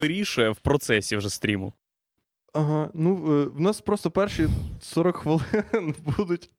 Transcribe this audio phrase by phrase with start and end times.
[0.00, 1.72] вирішує в процесі вже стріму.
[2.52, 4.48] Ага, ну е, в нас просто перші
[4.80, 6.50] 40 хвилин будуть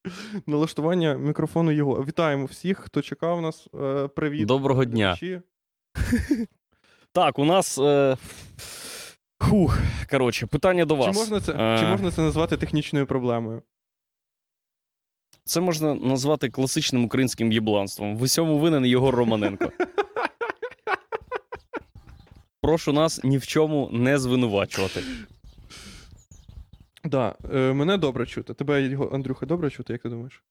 [0.47, 2.05] налаштування мікрофону його.
[2.05, 3.67] Вітаємо всіх, хто чекав нас.
[3.81, 4.45] Е, Привіт.
[4.45, 5.17] Доброго дня.
[7.11, 7.77] Так, у нас.
[7.77, 8.17] Е...
[9.39, 9.77] Хух,
[10.09, 11.15] коротше, питання до вас.
[11.15, 13.61] Чи можна, це, Е, чи можна це назвати технічною проблемою?
[15.43, 18.17] Це можна назвати класичним українським єбланством.
[18.17, 19.71] В усьому винен Єгор Романенко.
[22.61, 25.03] Прошу нас ні в чому не звинувачувати.
[27.03, 28.53] Да, е, мене добре чути.
[28.53, 30.43] Тебе, Андрюха, добре чути, як ти думаєш?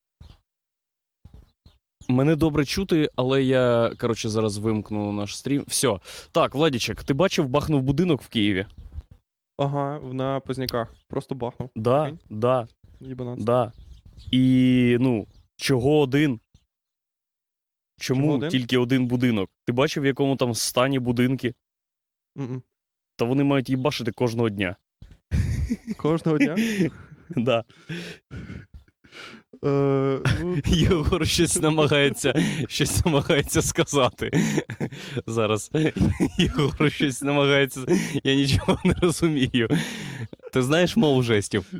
[2.09, 5.65] Мене добре чути, але я, коротше, зараз вимкну наш стрім.
[5.69, 5.99] Все.
[6.33, 8.67] Так, Владічек, ти бачив, бахнув будинок в Києві?
[9.59, 10.95] Ага, на Позняках.
[11.09, 11.71] Просто бахнув.
[11.77, 12.69] Да, да,
[13.01, 13.45] Їбанат.
[13.45, 13.73] да.
[14.31, 15.27] І, ну,
[15.57, 16.41] чого один?
[18.01, 18.51] Чому Чому один?
[18.51, 19.51] тільки один будинок?
[19.67, 21.55] Ти бачив, в якому там стані будинки?
[22.39, 22.63] М-м.
[23.17, 24.77] Та вони мають їбашити кожного дня.
[25.97, 26.57] Кожного дня.
[27.37, 27.65] Да.
[29.65, 34.31] Е, ну, Єгор щось намагається, щось намагається сказати.
[35.27, 35.71] Зараз.
[36.39, 37.81] Єгор щось намагається.
[38.25, 39.69] Я нічого не розумію.
[40.53, 41.73] Ти знаєш мову жестів?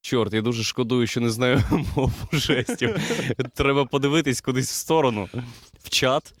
[0.00, 1.62] Чорт, я дуже шкодую, що не знаю
[1.96, 2.96] мову жестів.
[3.54, 5.28] Треба подивитись кудись в сторону.
[5.82, 6.34] В чат.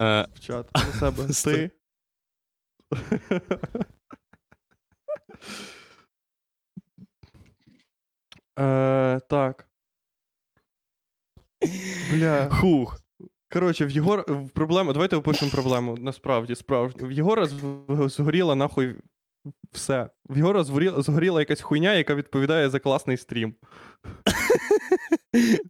[0.00, 1.26] Е, в чат на себе.
[1.44, 1.70] Ти.
[8.58, 9.68] Е, так.
[12.12, 12.48] Бля.
[12.48, 13.00] хух.
[13.52, 14.92] Коротше, в Єгор в проблема.
[14.92, 15.96] Давайте опишемо проблему.
[16.00, 17.04] Насправді, справді.
[17.04, 17.46] В Єгора
[18.08, 18.94] згоріла нахуй
[19.72, 20.10] все.
[20.28, 20.64] В Єгора
[21.02, 23.54] згоріла, якась хуйня, яка відповідає за класний стрім.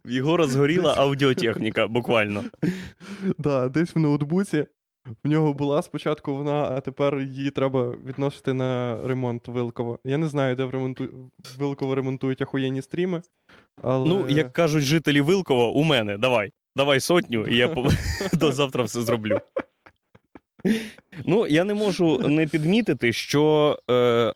[0.05, 2.43] В Єгора згоріла аудіотехніка, буквально.
[3.37, 4.65] Да, десь в ноутбуці.
[5.23, 9.99] В нього була спочатку вона, а тепер її треба відносити на ремонт Вилково.
[10.03, 11.31] Я не знаю, де в ремонту...
[11.57, 13.21] Вилково ремонтують ахуєнні стріми.
[13.81, 14.09] Але...
[14.09, 16.17] Ну, як кажуть жителі Вилкова, у мене.
[16.17, 16.51] Давай.
[16.75, 17.75] Давай сотню, і я
[18.33, 19.41] до завтра все зроблю.
[21.25, 24.33] Ну, я не можу не підмітити, що е,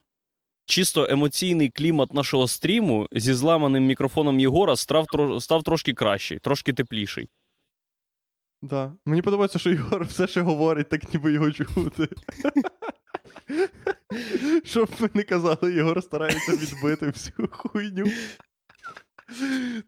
[0.66, 5.06] чисто емоційний клімат нашого стріму зі зламаним мікрофоном Єгора став,
[5.40, 7.30] став трошки кращий, трошки тепліший.
[8.62, 8.94] Да.
[9.06, 12.08] Мені подобається, що Єгор все ще говорить, так ніби його чути.
[14.64, 18.06] Щоб ми не казали, Єгор старається відбити всю хуйню.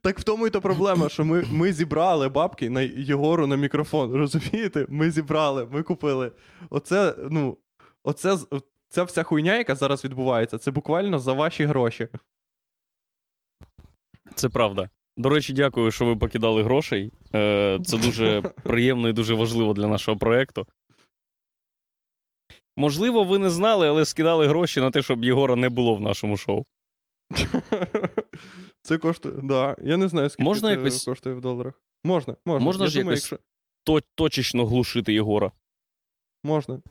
[0.02, 4.14] Так в тому і то проблема, що ми, ми зібрали бабки на Єгору на мікрофон.
[4.14, 4.86] Розумієте?
[4.90, 6.32] Ми зібрали, ми купили.
[6.70, 7.58] Оце, ну,
[8.04, 8.38] оце,
[8.90, 12.08] ця вся хуйня, яка зараз відбувається, це буквально за ваші гроші.
[14.36, 14.90] Це правда.
[15.18, 17.12] До речі, дякую, що ви покидали грошей.
[17.36, 20.68] Е, це дуже приємно і дуже важливо для нашого проєкту.
[22.78, 26.38] Можливо, ви не знали, але скидали гроші на те, щоб Єгора не було в нашому
[26.38, 26.66] шоу.
[28.82, 29.36] Це коштує.
[29.44, 29.76] Да.
[29.84, 31.82] Я не знаю, скільки Можна це якось- коштує в доларах.
[32.04, 32.66] Можна, можна.
[32.66, 33.46] Можна Я ж думаю, якось- якщо...
[33.84, 35.52] То- точечно глушити Єгора.
[36.44, 36.82] Можна.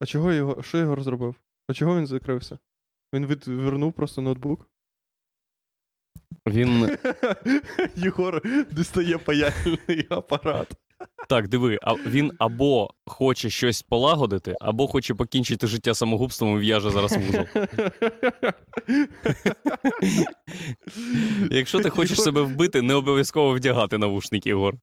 [0.00, 0.62] А чого його.
[0.62, 1.34] Що Єгор зробив?
[1.68, 2.58] А чого він закрився?
[3.14, 4.68] Він відвернув просто ноутбук.
[6.46, 6.98] Він.
[7.96, 10.68] Єгор дістає паяльний апарат.
[11.28, 16.90] Так, диви, а він або хоче щось полагодити, або хоче покінчити життя самогубством і в'яже
[16.90, 17.44] зараз вузол.
[21.50, 24.74] Якщо ти хочеш себе вбити, не обов'язково вдягати навушники, Єгор.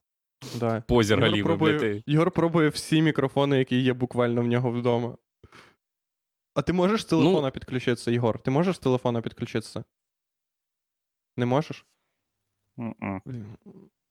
[0.60, 0.84] Да.
[0.88, 2.02] Позір Єгор пробує,
[2.36, 5.18] пробує всі мікрофони, які є буквально в нього вдома.
[6.56, 8.40] А ти можеш з Ну- телефона підключитися, Єгор?
[8.40, 9.84] Ти можеш з телефона підключитися?
[11.38, 11.86] Не можеш?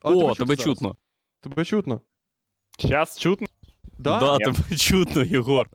[0.00, 0.96] Але О, тебе чутно.
[1.40, 2.00] Тебе чутно.
[2.78, 3.46] Щас чутно?
[3.98, 4.20] Да?
[4.20, 5.68] Да, тебе чутно, Єгор.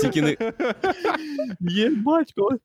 [0.00, 0.36] Тільки не.
[1.60, 2.58] Є батько.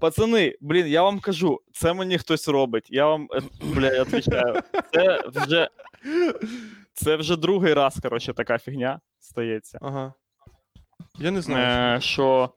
[0.00, 2.86] Пацани, блін, я вам кажу, це мені хтось робить.
[2.90, 3.42] Я вам, е,
[3.74, 4.62] бля, я відповідаю.
[4.92, 5.68] Це вже,
[6.94, 9.78] це вже другий раз, коротше, така фігня стається.
[9.82, 10.12] Ага.
[11.18, 11.96] Я не знаю.
[11.96, 12.50] Е, що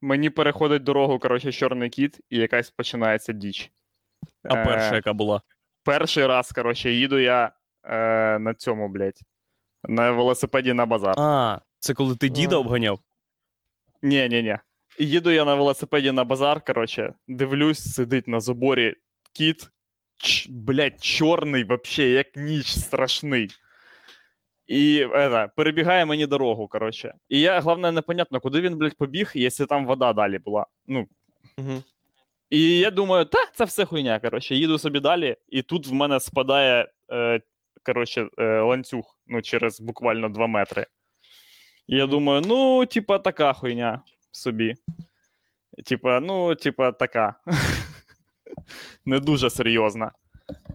[0.00, 3.70] мені переходить дорогу, коротше, чорний кіт, і якась починається діч.
[4.42, 5.42] А Е, перша, яка була.
[5.84, 7.52] Перший раз, коротше, їду я
[7.84, 9.20] е, на цьому, блядь,
[9.84, 11.14] на велосипеді на базар.
[11.18, 12.58] А, це коли ти діда А.
[12.58, 13.00] обганяв?
[14.02, 14.58] Ні, ні, ні.
[14.98, 18.94] Їду я на велосипеді на базар, коротше, дивлюсь, сидить на заборі
[19.32, 19.70] кіт,
[20.16, 23.50] ч, блядь, чорний, вообще, як ніч страшний.
[24.68, 27.14] І это, перебігає мені дорогу, коротше.
[27.28, 30.66] І я, головне, непонятно, куди він, блядь, побіг, якщо там вода далі була.
[30.86, 31.06] Ну,
[31.58, 31.82] Угу.
[32.50, 34.20] і я думаю, та це все хуйня.
[34.20, 37.40] Коротше, їду собі далі, і тут в мене спадає е,
[37.82, 40.86] коротше, е, ланцюг, ну, через буквально 2 метри.
[41.86, 44.74] І я думаю, ну, типа, така хуйня собі.
[45.86, 47.34] Типа, ну, типа, така.
[49.04, 50.12] Не дуже серйозна.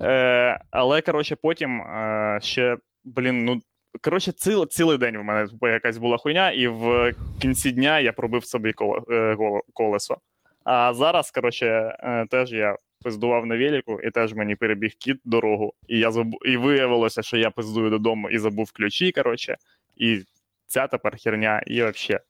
[0.01, 3.62] Е, але, коротше, потім е, ще, блін, ну.
[4.01, 8.45] Коротше, ціл, цілий день в мене якась була хуйня, і в кінці дня я пробив
[8.45, 8.74] собі
[9.12, 9.38] е,
[9.74, 10.18] колесо.
[10.63, 11.66] А зараз, коротше,
[12.00, 15.74] е, теж я пиздував на велику, і теж мені перебіг кіт дорогу.
[15.88, 16.38] І я забу...
[16.45, 19.57] і виявилося, що я пиздую додому і забув ключі, коротше,
[19.96, 20.22] і
[20.68, 22.24] ця тепер херня, і взагалі.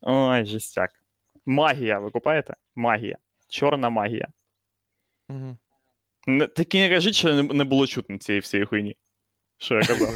[0.00, 0.90] Ой, жестяк.
[1.46, 2.54] Магія, ви купаєте?
[2.76, 3.16] Магія.
[3.48, 4.28] Чорна магія.
[6.26, 8.96] Не, такі не кажіть, що не, не було чутно цієї всієї хуйні.
[9.58, 10.14] Що я казав?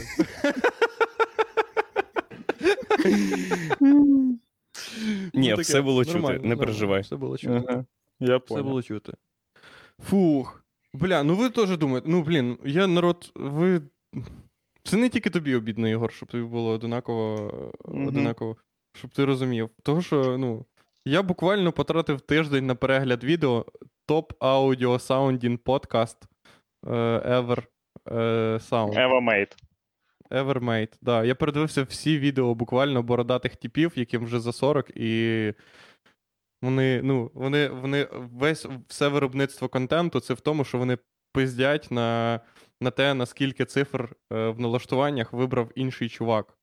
[5.34, 7.00] Ні, Ну, все було чути, не нормально, переживай.
[7.00, 7.62] Все було чути.
[7.68, 7.84] Ага.
[8.20, 8.64] Я Все понял.
[8.64, 9.12] було чути.
[10.02, 10.64] Фух.
[10.94, 13.80] Бля, ну ви теж думаєте, ну блін, я народ, ви.
[14.84, 17.52] Це не тільки тобі обідно, Ігор, щоб тобі було одинаково,
[17.84, 18.56] одинаково,
[18.94, 19.70] щоб ти розумів.
[19.82, 20.64] Того, що, ну,
[21.04, 23.66] я буквально потратив тиждень на перегляд відео
[24.06, 26.18] топ аудіо саундін подкаст
[26.86, 27.62] е, ever
[28.10, 28.14] е,
[28.56, 28.98] sound.
[28.98, 29.20] Ева
[30.30, 31.24] Evermade, да.
[31.24, 35.52] Я передивився всі відео буквально бородатих типів, яким вже за 40, і
[36.62, 40.98] вони, ну, вони, вони весь все виробництво контенту це в тому, що вони
[41.32, 42.40] пиздять на,
[42.80, 46.58] на те, наскільки цифр е, в налаштуваннях вибрав інший чувак.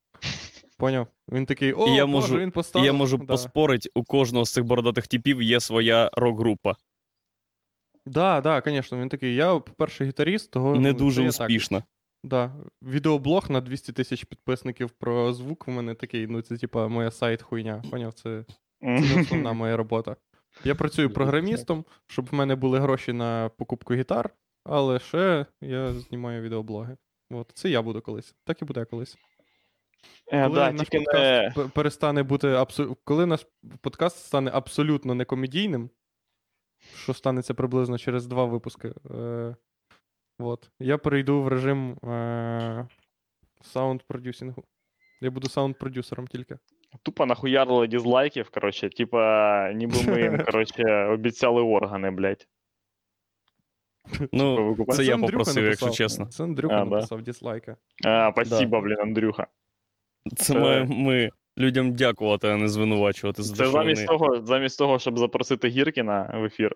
[0.78, 1.08] Поняв?
[1.32, 2.86] Він такий, о, я Боже, можу- він поставив.
[2.86, 3.26] я можу да.
[3.26, 6.76] поспорити, у кожного з цих бородатих типів є своя рок-група.
[8.10, 9.36] Да, да, звісно, він такий.
[9.36, 11.84] Я, по-перше, гітаріст, того Не дуже так.
[12.24, 12.52] Да.
[12.82, 17.42] Відеоблог на 200 тисяч підписників про звук у мене такий, ну це типа моя сайт
[17.42, 17.84] хуйня.
[17.92, 18.14] Поняв?
[18.14, 18.46] Це,
[18.82, 20.16] це основна моя робота.
[20.64, 24.30] Я працюю програмістом, щоб в мене були гроші на покупку гітар,
[24.66, 26.98] але ще я знімаю відеоблоги.
[27.32, 28.36] От, це я буду колись.
[28.46, 29.18] Так і буде колись.
[30.28, 31.68] Е, Коли да, наш тільки подкаст не...
[31.68, 32.96] перестане бути абсо...
[33.04, 33.48] коли наш
[33.82, 35.90] подкаст стане абсолютно некомедійним,
[36.96, 38.94] що станеться приблизно через два випуски.
[39.16, 39.56] Е...
[40.40, 40.70] От.
[40.80, 42.88] Я перейду в режим е...
[43.62, 44.64] саунд-продюсингу.
[45.22, 46.58] Я буду саунд-продюсером тільки.
[47.04, 52.48] Тупо нахуярили дізлайків, коротше, типа, ніби ми їм, коротше, обіцяли органи, блядь.
[54.32, 55.04] Ну, ви купаєте?
[55.04, 56.10] це я Андрюха попросив, якщо написав.
[56.10, 56.26] чесно.
[56.26, 56.96] Це Андрюха А, да?
[56.96, 57.78] написав дізлайка.
[58.06, 59.48] А, спасибо, блін, Андрюха.
[60.36, 64.20] Це Це- ми, ми людям дякувати, а не звинувачувати за те, Це що замість вони...
[64.20, 66.76] того, замість того, щоб запросити Гіркіна в ефір.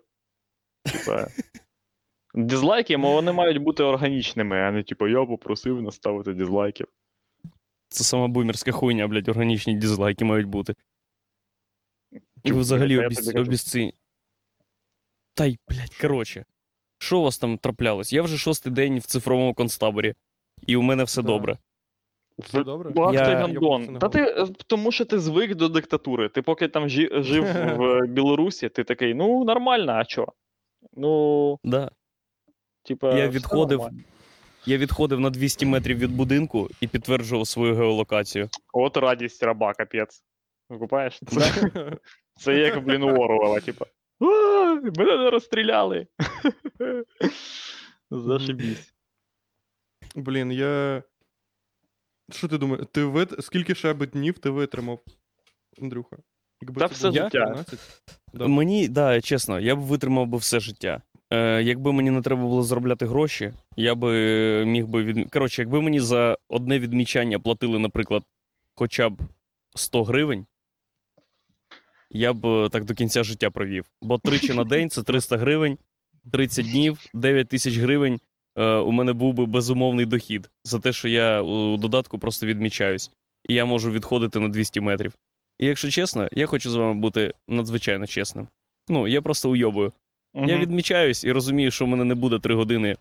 [0.92, 1.26] Типа.
[2.34, 6.86] Дізлайки, мо вони мають бути органічними, а не типу, я попросив наставити дізлайків.
[7.88, 10.74] Це сама бумерська хуйня, блядь, органічні дизлайки мають бути.
[12.44, 13.32] І взагалі я обіц...
[13.32, 13.44] кажу.
[13.44, 13.92] обіци...
[15.34, 16.44] Та й, блядь, коротше.
[16.98, 18.12] Що у вас там траплялось?
[18.12, 20.14] Я вже шостий день в цифровому концтаборі,
[20.66, 21.28] і у мене все Да.
[21.28, 21.58] добре.
[22.38, 22.90] Все добре?
[22.90, 23.98] Багато Я- ти гандон.
[23.98, 26.28] Та ти е, тому, що ти звик до диктатури.
[26.28, 27.44] Ти поки там жи- жив
[27.78, 30.26] в Білорусі, ти такий, ну нормально, а чо?
[30.92, 31.90] Ну, Да.
[32.82, 33.14] типа.
[33.18, 33.78] Я відходив.
[33.78, 34.02] нормально.
[34.66, 38.48] Я відходив на 200 метрів від будинку і підтверджував свою геолокацію.
[38.72, 40.22] От радість раба, капець.
[40.68, 41.20] Викупаєш?
[41.26, 41.40] Це,
[42.36, 43.84] це як, блін, у Орвела, типа.
[44.20, 44.24] «А,
[44.98, 46.06] Мене не розстріляли.
[48.10, 48.94] Зашибісь.
[50.16, 51.02] Блін, я.
[52.30, 52.86] Що ти думаєш?
[52.92, 53.44] Ти вит...
[53.44, 55.00] Скільки ще би днів ти витримав,
[55.82, 56.16] Андрюха?
[56.62, 57.30] Якби Та все життя.
[57.30, 58.02] 14?
[58.34, 58.46] Да.
[58.46, 61.02] Мені, да, чесно, я б витримав би все життя.
[61.30, 64.12] Е, якби мені не треба було заробляти гроші, я би
[64.62, 65.30] е, міг би від...
[65.30, 68.22] Коротше, якби мені за одне відмічання платили, наприклад,
[68.74, 69.18] хоча б
[69.74, 70.46] 100 гривень,
[72.10, 73.84] я б е, так до кінця життя провів.
[74.02, 75.78] Бо тричі на день це 300 гривень,
[76.32, 78.20] 30 днів, 9 тисяч гривень.
[78.56, 83.10] Е, у мене був би безумовний дохід за те, що я у додатку просто відмічаюсь,
[83.48, 85.12] і я можу відходити на 200 метрів.
[85.58, 88.48] І якщо чесно, я хочу з вами бути надзвичайно чесним.
[88.88, 89.92] Ну, я просто уйобую.
[90.34, 92.96] Я відмічаюсь і розумію, що в мене не буде три години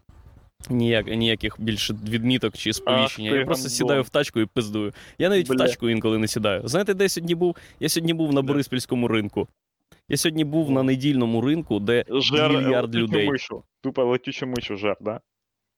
[0.69, 3.31] ніяк, ніяких більше відміток чи сповіщення.
[3.31, 3.77] ти Я просто гандон.
[3.77, 4.93] сідаю в тачку і пиздую.
[5.17, 5.55] Я навіть Бля.
[5.55, 6.61] в тачку інколи не сідаю.
[6.65, 7.55] Знаєте, де я сьогодні був?
[7.79, 8.41] Я сьогодні був на?
[8.41, 9.47] Бориспільському ринку.
[10.09, 13.29] Я сьогодні був на недільному ринку, де Жер мільярд людей.
[13.81, 15.19] Тупо летючу мишу жер, да?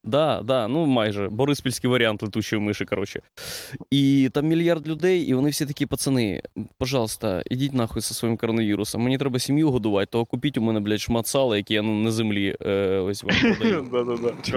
[0.05, 1.29] Да, да, ну майже.
[1.29, 3.21] Бориспільський варіант летучої миші, коротше.
[3.91, 6.41] І там мільярд людей, і вони всі такі пацани,
[6.77, 9.01] пожалуйста, ідіть нахуй зі своїм коронавірусом.
[9.01, 12.11] Мені треба сім'ю годувати, то купіть у мене, блядь, шмат сала, який я ну, на
[12.11, 13.85] землі е, ось вам подаю.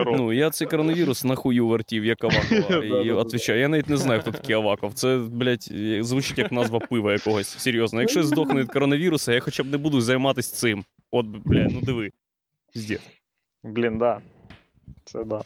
[0.18, 2.84] Ну, я цей коронавірус нахую вертів, як Авакова.
[2.84, 4.94] І відповідаю, я навіть не знаю, хто такий Аваков.
[4.94, 7.48] Це, блядь, звучить як назва пива якогось.
[7.48, 8.00] Серйозно.
[8.00, 10.84] Якщо я здохну від коронавіруса, я хоча б не буду займатися цим.
[11.10, 12.10] От, блядь, ну диви.
[12.72, 13.00] Піздець.
[13.64, 14.20] Блін, да.
[15.12, 15.42] Це да.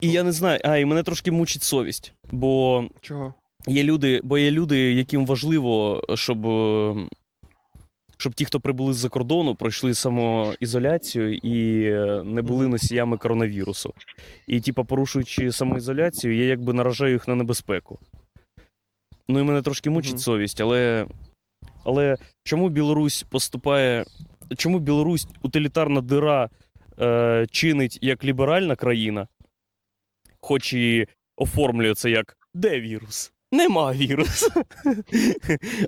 [0.00, 3.34] і я не знаю, а, і мене трошки мучить совість, бо Чого?
[3.66, 6.38] є люди, бо є люди, яким важливо, щоб,
[8.16, 13.94] щоб ті, хто прибули з-за кордону, пройшли самоізоляцію і е, не були носіями коронавірусу.
[14.46, 17.98] І, типа, порушуючи самоізоляцію, я якби наражаю їх на небезпеку.
[19.28, 20.20] Ну і мене трошки мучить Мгм.
[20.20, 21.06] совість, але.
[21.84, 24.04] Але чому Білорусь поступає.
[24.56, 26.50] Чому Білорусь утилітарна дира
[27.00, 29.28] е, чинить як ліберальна країна,
[30.40, 33.34] хоч і оформлює це як де вірус?
[33.54, 34.52] Нема вірусу.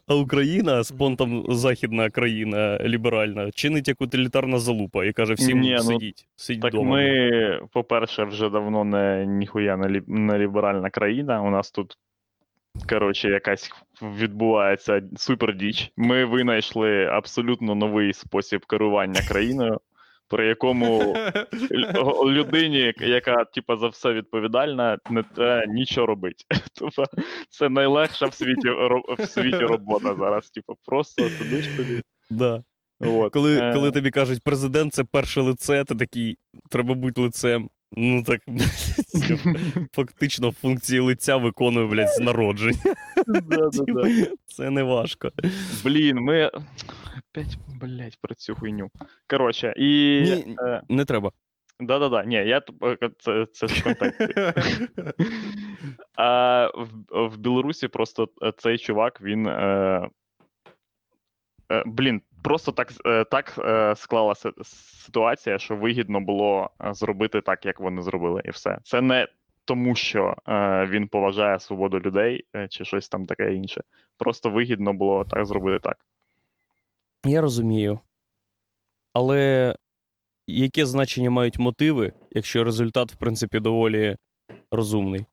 [0.06, 5.82] А Україна, спонтом західна країна ліберальна, чинить як утилітарна залупа і каже всім Ні, ну,
[5.82, 6.90] сидіть, сидіть Так вдома.
[6.90, 10.04] ми, по-перше, вже давно не ніхуя не, ліб...
[10.06, 11.42] не ліберальна країна.
[11.42, 11.98] У нас тут,
[12.88, 13.70] коротше, якась
[14.02, 15.92] відбувається супердіч.
[15.96, 19.80] Ми винайшли абсолютно новий спосіб керування країною,
[20.28, 21.16] при якому
[22.26, 26.44] людині, яка типа, за все відповідальна, не треба нічого робити.
[26.74, 27.04] Тобто,
[27.48, 28.68] це найлегша в світі,
[29.18, 30.50] в світі робота зараз.
[30.50, 32.02] Типу, просто сидиш тобі.
[32.30, 32.62] Да.
[33.00, 33.32] От.
[33.32, 36.38] Коли, Е, коли тобі кажуть, президент це перше лице, ти такий,
[36.70, 37.68] треба бути лицем.
[37.98, 38.40] Ну так
[39.92, 42.94] фактично функції лиця виконує, блядь, з народження.
[44.46, 45.30] Це не важко.
[45.84, 46.50] Блін, ми.
[47.30, 48.90] Опять, блять, про цю хуйню.
[49.30, 50.20] Коротше, і.
[50.22, 50.56] Ні.
[50.60, 51.32] Е, Не треба.
[51.80, 54.20] да-да-да, ні, я тут, е, це, це ж контекст.
[56.16, 56.88] А в,
[57.28, 59.46] в Білорусі просто е, цей чувак, він.
[59.46, 60.08] Е,
[61.72, 64.50] е, блін, просто так, е, так е, склалася
[65.04, 68.78] ситуація, що вигідно було е, зробити так, як вони зробили, і все.
[68.82, 69.28] Це не
[69.64, 70.36] тому, що
[70.88, 73.82] він поважає свободу людей чи щось там таке інше.
[74.16, 75.96] Просто вигідно було так зробити так.
[77.24, 77.98] Я розумію.
[79.12, 79.74] Але
[80.46, 84.16] яке значення мають мотиви, якщо результат, в принципі, доволі
[84.70, 85.26] розумний?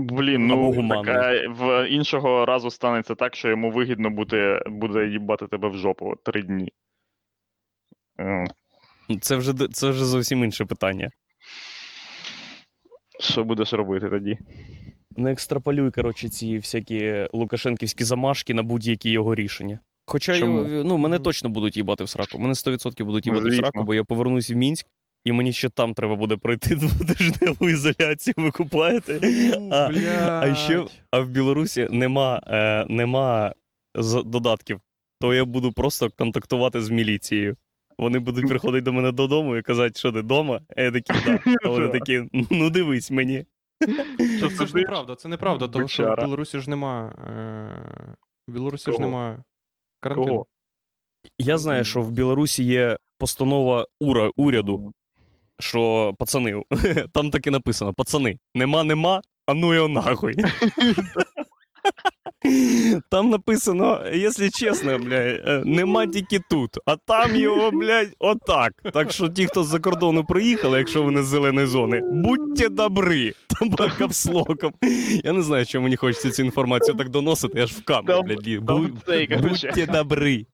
[0.00, 5.68] Блін, ну а в іншого разу станеться так, що йому вигідно буде, буде їбати тебе
[5.68, 6.72] в жопу три дні.
[8.20, 8.44] Е,
[9.20, 11.10] Це вже, це вже зовсім інше питання.
[13.20, 14.38] Що будеш робити тоді?
[15.16, 19.80] Не екстраполюй, коротше, ці всякі лукашенківські замашки на будь-які його рішення.
[20.06, 20.62] Хоча Чому?
[20.62, 22.38] ну, мене точно будуть їбати в сраку.
[22.38, 24.86] Мене 100% будуть їбати в сраку, бо я повернусь в Мінськ,
[25.24, 29.20] і мені ще там треба буде пройти двотижневу ізоляцію, ви купаєте.
[29.72, 29.90] А,
[30.42, 33.54] а ще а в Білорусі нема, е, нема
[33.94, 34.80] з- додатків,
[35.20, 37.56] то я буду просто контактувати з міліцією.
[37.98, 40.60] Вони будуть приходити до мене додому і казати, що ти вдома?
[40.76, 41.40] А я такий, да.
[41.64, 43.44] А вони такі, ну дивись мені.
[44.38, 47.08] Що Це ж неправда, це неправда, тому що в Білорусі ж нема.
[47.08, 48.14] Е...
[48.48, 49.08] В Білорусі ж Кого?
[49.08, 49.44] нема
[50.00, 50.28] карантину.
[50.28, 50.46] Кого?
[51.38, 54.92] Я знаю, що в Білорусі є постанова ура, уряду,
[55.60, 56.62] що пацани,
[57.14, 60.34] там таки написано: пацани, нема, нема, а ну його нахуй.
[63.10, 68.72] Там написано, якщо чесно, блядь, е, нема тільки тут, а там його, блядь, отак.
[68.92, 73.32] Так що ті, хто з-за кордону приїхали, якщо ви не з зеленої зони, будьте добрі.
[73.46, 74.72] Там капслоком.
[75.24, 78.38] Я не знаю, чому мені хочеться цю інформацію так доносити, аж в камеру, блядь.
[79.42, 80.46] Будьте добрі.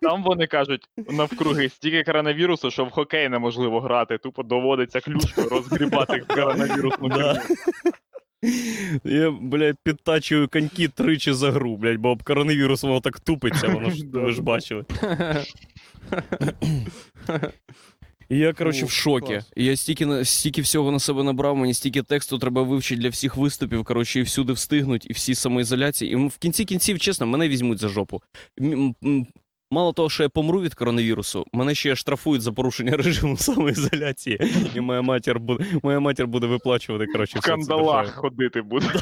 [0.00, 4.18] Там вони кажуть навкруги стільки коронавірусу, що в хокей неможливо грати.
[4.18, 7.42] Тупо доводиться клюшкою розгрібати коронавірусну Да.
[9.04, 13.90] Я, блядь, підтачую коньки тричі за гру, блядь, бо об коронавірус воно так тупиться, воно
[13.90, 14.84] ж ви ж бачили.
[18.32, 19.40] І я, коротше, в шокі.
[19.56, 23.36] І Я стільки, стільки всього на себе набрав, мені стільки тексту треба вивчити для всіх
[23.36, 26.12] виступів, коротше, і всюди встигнуть, і всі самоізоляції.
[26.12, 28.22] І в кінці кінців, чесно, мене візьмуть за жопу.
[29.72, 34.40] Мало того, що я помру від коронавірусу, мене ще штрафують за порушення режиму самоізоляції,
[34.74, 38.86] і моя матір буде, моя матір буде виплачувати, коротше, В кандалах ходити буде.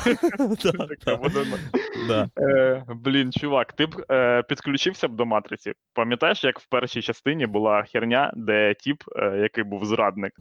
[2.09, 2.31] Да.
[2.39, 5.73] Е, блін, чувак, ти б е, підключився б до матриці.
[5.95, 10.33] Пам'ятаєш, як в першій частині була херня, де тіп, е, який був зрадник,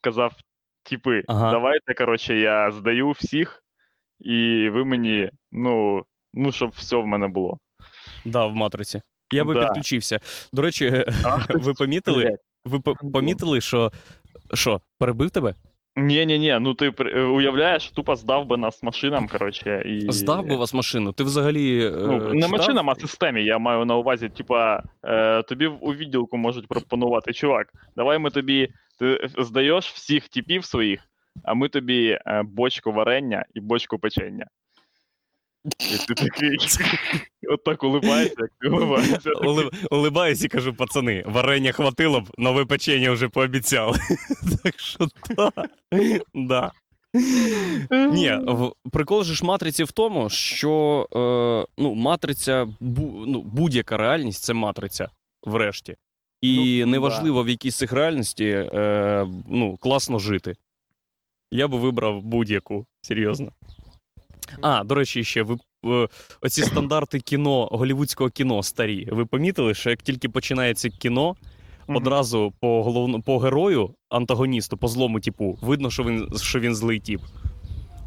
[0.00, 0.32] казав:
[0.82, 3.62] типи, давайте, коротше, я здаю всіх,
[4.20, 6.04] і ви мені, ну,
[6.34, 7.58] ну, щоб все в мене було.
[8.24, 9.00] Да, в матриці.
[9.32, 9.60] Я би Да.
[9.66, 10.20] підключився.
[10.52, 12.36] До речі, Ах, ви помітили?
[12.64, 13.92] Ви по- помітили, що.
[14.54, 15.54] Що, перебив тебе?
[15.96, 20.12] Ні, ні, ні, ну ти е, уявляєш, тупо здав би нас машинам, коротше, і.
[20.12, 21.12] Здав би вас машину.
[21.12, 21.84] Ти взагалі.
[21.86, 23.44] е, Ну, не машинам, а системі.
[23.44, 27.66] Я маю на увазі, типа, е, тобі у відділку можуть пропонувати, чувак,
[27.96, 31.00] давай ми тобі ти здаєш всіх типів своїх,
[31.44, 34.46] а ми тобі бочку варення і бочку печення.
[35.64, 36.56] І ти такий,
[37.48, 39.30] отак улибаєшся, як ти улибаєшся.
[39.30, 39.70] Ули...
[39.90, 43.98] Улибаюсь і кажу, пацани, варення хватило б, нове печення вже пообіцяли.
[44.62, 45.70] так що так.
[46.34, 46.72] Да.
[47.90, 48.72] Ні, в...
[48.92, 53.24] прикол же ж матриці в тому, що е, ну, матриця, бу...
[53.26, 55.08] ну, будь-яка реальність це матриця,
[55.42, 55.96] врешті.
[56.40, 60.54] І Ну, неважливо, в якій з цих реальності е, ну, класно жити.
[61.50, 63.52] Я би вибрав будь-яку, серйозно.
[64.60, 66.08] А, до речі, ще ви е,
[66.40, 69.08] оці стандарти кіно, голівудського кіно старі.
[69.12, 71.34] Ви помітили, що як тільки починається кіно,
[71.88, 77.00] одразу по головно по герою, антагоністу, по злому типу, видно, що він що він злий
[77.00, 77.20] тип.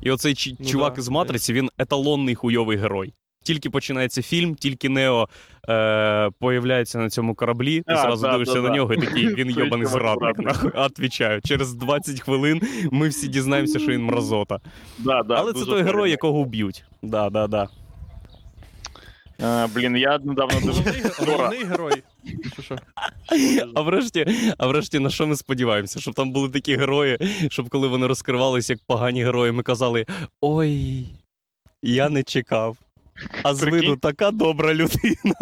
[0.01, 3.13] І оцей Ну чувак да, із матриці, він еталонний хуйовий герой.
[3.47, 5.29] Тільки починається фільм, тільки Нео
[5.69, 8.75] е, появляється на цьому кораблі, ти А, зразу да, дивишся да, на да.
[8.75, 10.37] нього і такий він йобаний зрадник.
[10.75, 11.41] Отвічаю.
[11.41, 12.61] Через 20 хвилин
[12.91, 14.59] ми всі дізнаємося, що він мразота.
[14.97, 16.83] Да, да, Але це той герой, якого вб'ють.
[17.01, 17.67] Да, да, да.
[19.41, 21.25] Е, Блін, я недавно дивився.
[21.25, 22.03] головний герой.
[23.75, 24.25] А врешті,
[24.57, 25.99] а врешті, на що ми сподіваємося?
[25.99, 27.17] Щоб там були такі герої,
[27.49, 30.05] щоб коли вони розкривалися як погані герої, ми казали:
[30.41, 31.05] Ой,
[31.83, 32.77] я не чекав.
[33.43, 33.79] А з Прикинь.
[33.79, 35.35] виду така добра людина.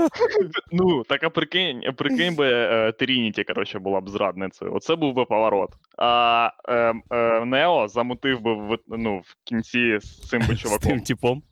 [0.72, 4.74] Ну, так а прикинь, прикинь би е, Трініті, коротше, була б зрадницею.
[4.74, 5.70] Оце був би поворот.
[5.98, 10.90] А е, е, Нео замутив би в, ну, в кінці з цим би З чуваком.
[10.90, 11.44] тим типом.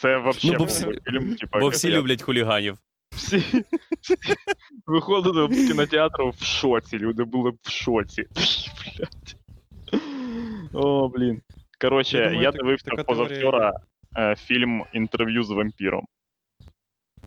[0.00, 2.78] Це вообще Ну, бо всі- фільм, типа, Бо всі люблять хуліганів.
[3.12, 3.36] всі,
[4.00, 4.14] всі
[4.86, 6.98] виходили з кінотеатру в шоці.
[6.98, 8.24] Люди були б в шоці.
[8.34, 9.36] Блядь.
[10.72, 11.40] О, блін.
[11.80, 13.72] Коротше, Я я, думаю, так- дивився позавчора е,
[14.38, 16.06] фільм інтерв'ю з вампіром.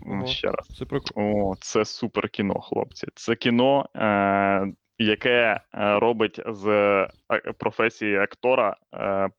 [0.05, 0.27] Ого.
[0.27, 0.67] Ще раз.
[0.67, 3.07] Це про О, це супер кіно, хлопці.
[3.15, 9.29] Це кіно, е, яке е, робить з е, професії актора е,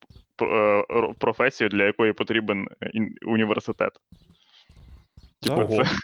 [0.43, 0.85] е,
[1.19, 2.69] професію, для якої потрібен
[3.27, 3.93] університет.
[5.43, 5.85] Типу, це...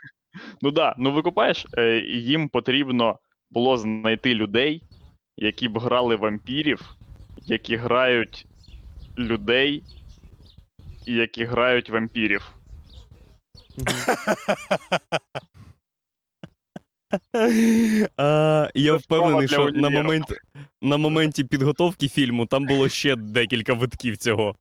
[0.63, 3.19] Ну да, ну викупаєш, е, їм потрібно
[3.51, 4.83] було знайти людей,
[5.37, 6.97] які б грали вампірів,
[7.43, 8.47] які грають
[9.19, 9.83] людей,
[11.07, 12.53] які грають вампірів.
[18.17, 20.27] А, я впевнений, що на, момент,
[20.83, 24.57] на моменті підготовки фільму там було ще декілька витків цього.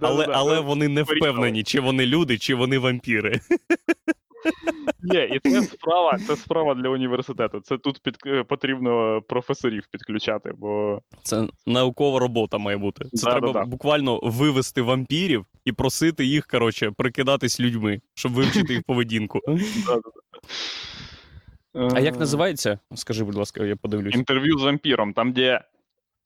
[0.00, 3.40] Але, але вони не впевнені, чи вони люди, чи вони вампіри.
[5.02, 7.60] Ні, і це справа, це справа для університету.
[7.60, 13.04] Це тут під, е, потрібно професорів підключати, бо Це наукова робота має бути.
[13.04, 13.52] Це Да-да-да.
[13.52, 19.40] треба буквально вивести вампірів і просити їх, коротше, прикидатись людьми, щоб вивчити їх поведінку.
[21.94, 22.78] А як Е, називається?
[22.94, 24.14] Скажи, будь ласка, я подивлюсь.
[24.14, 25.60] інтерв'ю з вампіром, там, де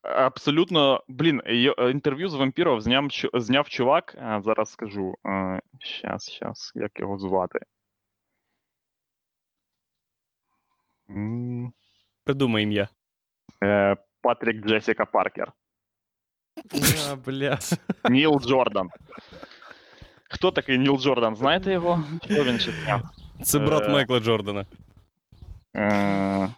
[0.03, 1.03] абсолютно.
[1.09, 1.42] Блін,
[1.90, 4.14] інтерв'ю з вампіром зняв, зняв чувак.
[4.18, 5.14] е, Зараз скажу.
[5.79, 7.59] Щас, щас, як його звати.
[11.16, 11.72] М,
[12.25, 12.88] Придумай ім'я.
[13.64, 15.53] е, Патрік Джесіка Паркер.
[16.75, 17.59] Бля, бля.
[18.11, 18.90] Ніл Джордан.
[20.31, 21.37] Хто такий Ніл Джордан?
[21.37, 22.05] Знаєте його?
[22.31, 23.01] Що він зняв?
[23.42, 24.66] Це брат Е, Майкла Джордана.
[25.77, 26.48] Е,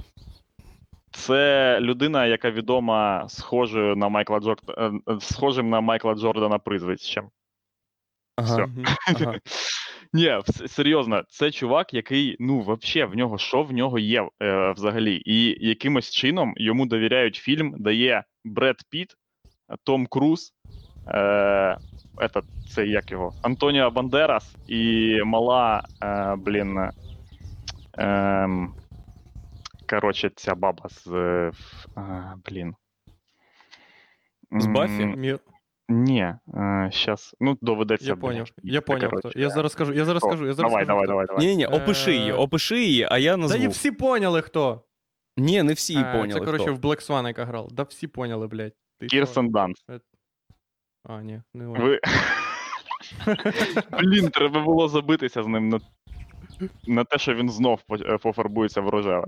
[1.10, 7.30] Це людина, яка відома схожою на Майкла Джордана, схожим на Майкла Джордана прізвищем.
[8.36, 8.66] Ага.
[8.66, 8.84] Мгм.
[9.08, 9.38] ага.
[10.14, 15.22] Ні, серйозно, це чувак, який, ну, вообще, в нього що в нього є е, взагалі.
[15.24, 19.14] І якимось чином йому довіряють фільм, дає Бред Піт,
[19.84, 20.52] Том Круз,
[21.08, 21.78] е,
[22.16, 22.42] этот,
[22.74, 23.32] це як його?
[23.42, 26.90] Антоніо Бандерас і мала, е, блін.
[27.98, 28.48] Е,
[29.90, 31.06] коротше, ця баба з.
[31.96, 32.74] е, блін.
[34.52, 35.14] З Баффі?
[35.88, 37.34] Ні, е, щас.
[37.40, 38.06] Ну, доведеться.
[38.06, 38.48] Я поняв.
[38.62, 39.12] Я поняв.
[39.16, 39.30] хто.
[39.36, 40.86] Я зараз скажу, я зараз скажу, я зараз Давай, скажу.
[40.86, 41.46] давай, давай, давай.
[41.46, 43.64] Ні, ні, опиши її, опиши її, а я Та назву.
[43.64, 44.84] і всі поняли хто.
[45.36, 46.40] Ні, не всі Е, поняли.
[46.40, 47.68] Це, коротше, в Black Swan, яка грала.
[47.72, 48.72] Да всі поняли, блядь.
[49.10, 49.84] Кірсен Данс.
[51.04, 51.78] А, ні, не он.
[51.80, 52.00] Ви...
[54.00, 55.80] Блін, треба було забитися з ним на,
[56.86, 59.26] на те, що він знов е, пофарбується в рожеве.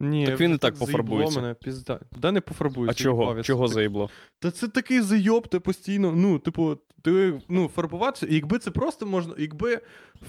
[0.00, 1.40] Ні, Так він і так пофарбується.
[1.40, 2.00] Мене, пізда.
[2.16, 3.00] Да не пофарбується.
[3.00, 3.42] А чого?
[3.42, 4.10] Чого заїбло?
[4.38, 6.12] Та це такий зайоб, ти постійно.
[6.16, 9.34] Ну, типу, ти ну, фарбуватися, і якби це просто можна.
[9.38, 9.80] Якби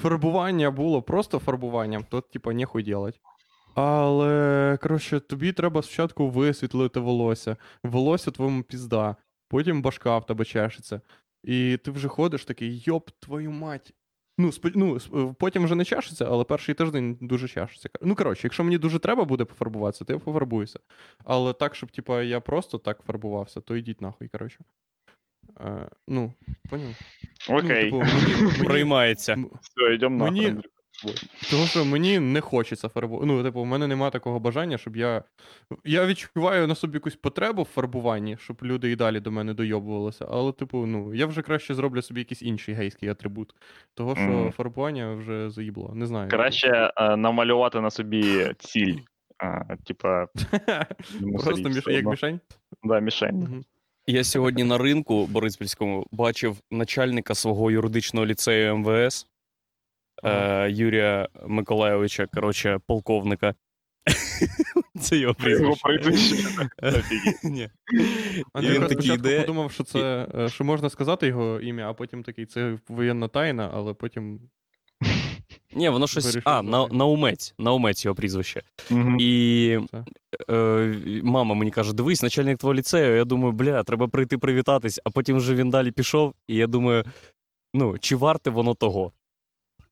[0.01, 3.19] фарбування було просто фарбуванням, то, типу, нехуй делать.
[3.75, 7.58] Але, коротше, тобі треба спочатку висвітлити волосся.
[7.84, 9.15] Волосся твоєму пізда,
[9.49, 11.01] потім башка в тебе чешеться.
[11.43, 13.93] І ти вже ходиш такий, йоп, твою мать.
[14.38, 14.69] Ну, спо...
[14.76, 17.89] ну, сп- потім вже не чешеться, але перший тиждень дуже чешеться.
[18.02, 20.80] Ну, коротше, якщо мені дуже треба буде пофарбуватися, то я пофарбуюся.
[21.24, 24.60] Але так, щоб, типа, я просто так фарбувався, то йдіть нахуй, коротше.
[25.62, 26.34] Е, ну,
[26.69, 26.89] поняв?
[27.50, 29.36] Окей, Ну, типу, мені, мені, Приймається.
[29.62, 30.56] все, йдемо мені-
[31.51, 33.27] Того, що мені не хочеться фарбувати.
[33.27, 35.23] Ну, типу, у мене немає такого бажання, щоб я.
[35.86, 40.27] Я відчуваю на собі якусь потребу в фарбуванні, щоб люди і далі до мене дойобувалися.
[40.31, 43.55] Але, типу, ну, я вже краще зроблю собі якийсь інший гейський атрибут.
[43.93, 44.51] Того, що Мгм.
[44.51, 45.91] фарбування вже заїбло.
[45.95, 46.29] Не знаю.
[46.29, 48.95] Краще е, намалювати на собі ціль.
[49.43, 50.27] е, Типа,
[51.43, 51.88] Просто міш...
[51.88, 52.39] як мішень.
[52.84, 53.63] Да, мішень.
[54.08, 59.25] Я сьогодні на ринку Бориспільському бачив начальника свого юридичного ліцею МВС
[60.23, 63.54] е, Юрія Миколайовича, коротше, полковника.
[64.99, 65.88] Це його прізвище.
[67.43, 67.69] Ні.
[68.56, 69.41] Він такий йде.
[69.41, 73.71] подумав, що це е, що можна сказати його ім'я, а потім такий, це воєнна тайна,
[73.73, 74.39] але потім.
[75.75, 76.38] Ні, воно щось.
[76.43, 77.54] А, на, наумець.
[77.60, 78.63] Наумець його прізвище.
[79.19, 79.80] І
[80.49, 83.15] е, мама мені каже: дивись, начальник твого ліцею.
[83.15, 87.04] Я думаю, бля, треба прийти привітатись, а потім вже він далі пішов, і я думаю,
[87.73, 89.12] ну, чи варте воно того?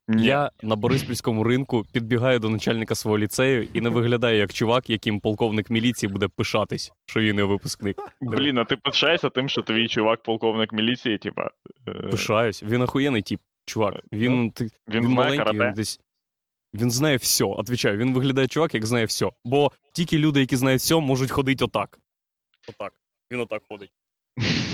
[0.08, 0.26] Ні.
[0.26, 5.20] Я на Бориспільському ринку підбігаю до начальника свого ліцею і не виглядаю як чувак, яким
[5.20, 7.96] полковник міліції буде пишатись, що він його випускник.
[8.20, 11.50] Блін, а ти пишаєшся тим, що твій чувак полковник міліції, типа.
[11.88, 12.62] е, Пишаюсь.
[12.62, 13.94] Він охуєнний тип, чувак.
[14.12, 16.00] Він, ти, Він він маленький, він десь.
[16.74, 17.98] Він знає все, отвічаю.
[17.98, 19.30] Він виглядає чувак, як знає все.
[19.44, 21.98] Бо тільки люди, які знають все, можуть ходити отак.
[22.68, 22.92] Отак.
[23.32, 23.90] Він отак ходить.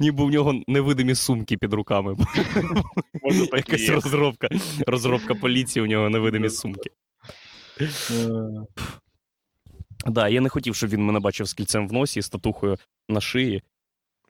[0.00, 2.16] Ніби в нього невидимі сумки під руками.
[3.22, 4.48] Може, так Якась розробка.
[4.86, 6.90] Розробка поліції, у нього невидимі сумки.
[7.80, 7.86] Е,
[10.06, 12.76] Да, я не хотів, щоб він мене бачив з кільцем в носі, з татухою
[13.08, 13.62] на шиї.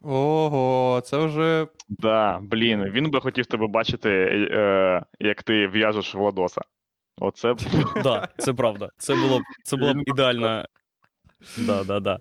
[0.03, 1.67] Ого, це вже.
[1.89, 4.11] Да, блін, він би хотів тебе бачити,
[4.53, 6.61] е, як ти в'яжеш Владоса.
[7.19, 7.59] Оце б
[8.03, 8.89] Да, це правда.
[8.99, 10.67] Це було б це була б ідеальна.
[11.59, 12.19] Да, да, да.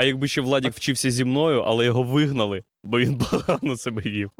[0.00, 4.30] А якби ще Владік вчився зі мною, але його вигнали, бо він погано себе вів.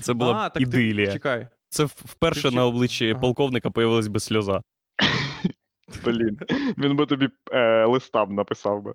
[0.00, 1.06] Це була а, б так ідилія.
[1.06, 1.12] Ти...
[1.12, 1.48] Чекай.
[1.68, 3.20] Це вперше Ти на обличчі Ага.
[3.20, 4.62] полковника появилась би сльоза.
[6.04, 6.38] блін.
[6.78, 8.94] Він би тобі е, листа б написав би.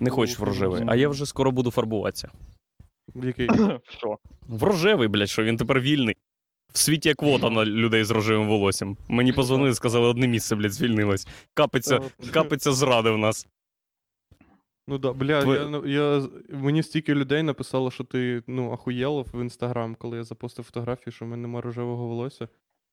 [0.00, 0.84] Не хочеш в рожевий.
[0.86, 2.30] А я вже скоро буду фарбуватися.
[3.14, 3.48] Який?
[3.88, 4.18] Що?
[4.48, 6.16] В рожевий, блядь, що він тепер вільний.
[6.76, 8.96] В світі є квота на людей з рожевим волоссям.
[9.08, 11.26] Мені позвонили, сказали, одне місце, блядь, звільнилось.
[11.54, 12.00] Капиться,
[12.32, 13.46] капиться зради в нас.
[14.88, 19.40] Ну да, бля, Твоє- я, я, мені стільки людей написало, що ти ну, ахуєлов в
[19.40, 22.48] інстаграм, коли я запостив фотографію, що в мене нема рожевого волосся.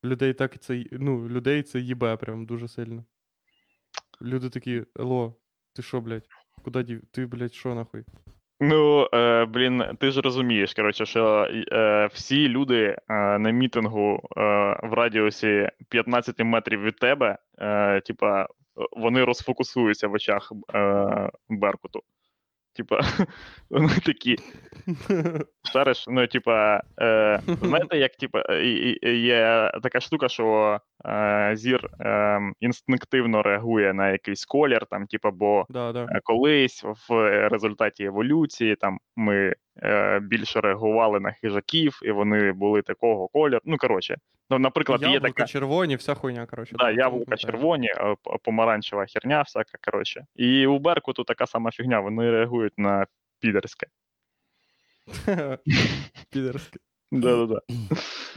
[0.06, 3.06] Людей так це, ну, людей це їбе прям дуже сильно.
[4.22, 5.36] Люди такі, алло,
[5.74, 6.28] ти що, блядь?
[6.64, 7.02] Куди дів?
[7.12, 8.04] Ти, блядь, що нахуй?
[8.66, 14.42] Ну, е, блін, ти ж розумієш, коротше, що е, всі люди е, на мітингу е,
[14.84, 18.48] в радіусі 15 метрів від тебе, е, типа,
[18.92, 22.04] вони розфокусуються в очах е, Беркуту.
[22.74, 23.00] Типа,
[23.70, 24.38] вони такі.
[25.72, 28.54] Шариш, ну, типа, е, знаєте, як типа,
[29.04, 35.66] є така штука, що е, зір е, інстинктивно реагує на якийсь колір, там, типа, бо
[35.70, 36.04] Да, да.
[36.04, 37.14] Е, колись в
[37.50, 43.62] результаті еволюції там ми е, більше реагували на хижаків, і вони були такого кольору.
[43.66, 44.18] Ну коротше,
[44.50, 45.46] ну, наприклад, є така.
[45.46, 46.76] червоні, вся хуйня, коротше.
[46.80, 50.26] Да, яблука червоні, е, помаранчева херня, всяка, коротше.
[50.36, 53.06] І у Беркуту така сама фігня, вони реагують на
[53.40, 53.88] підерське.
[56.30, 56.80] Підерське.
[57.12, 57.62] Да-да-да.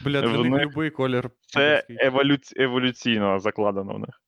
[0.04, 1.30] Бля, для них будь-який колір.
[1.46, 1.86] Це
[2.56, 4.22] еволюційно закладено в них.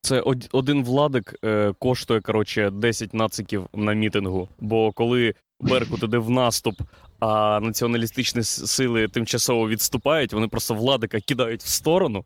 [0.00, 0.20] Це
[0.52, 4.48] один владик е, коштує, коротше, 10 нациків на мітингу.
[4.60, 6.74] Бо коли Беркут іде в наступ,
[7.20, 12.24] а націоналістичні сили тимчасово відступають, вони просто владика кидають в сторону,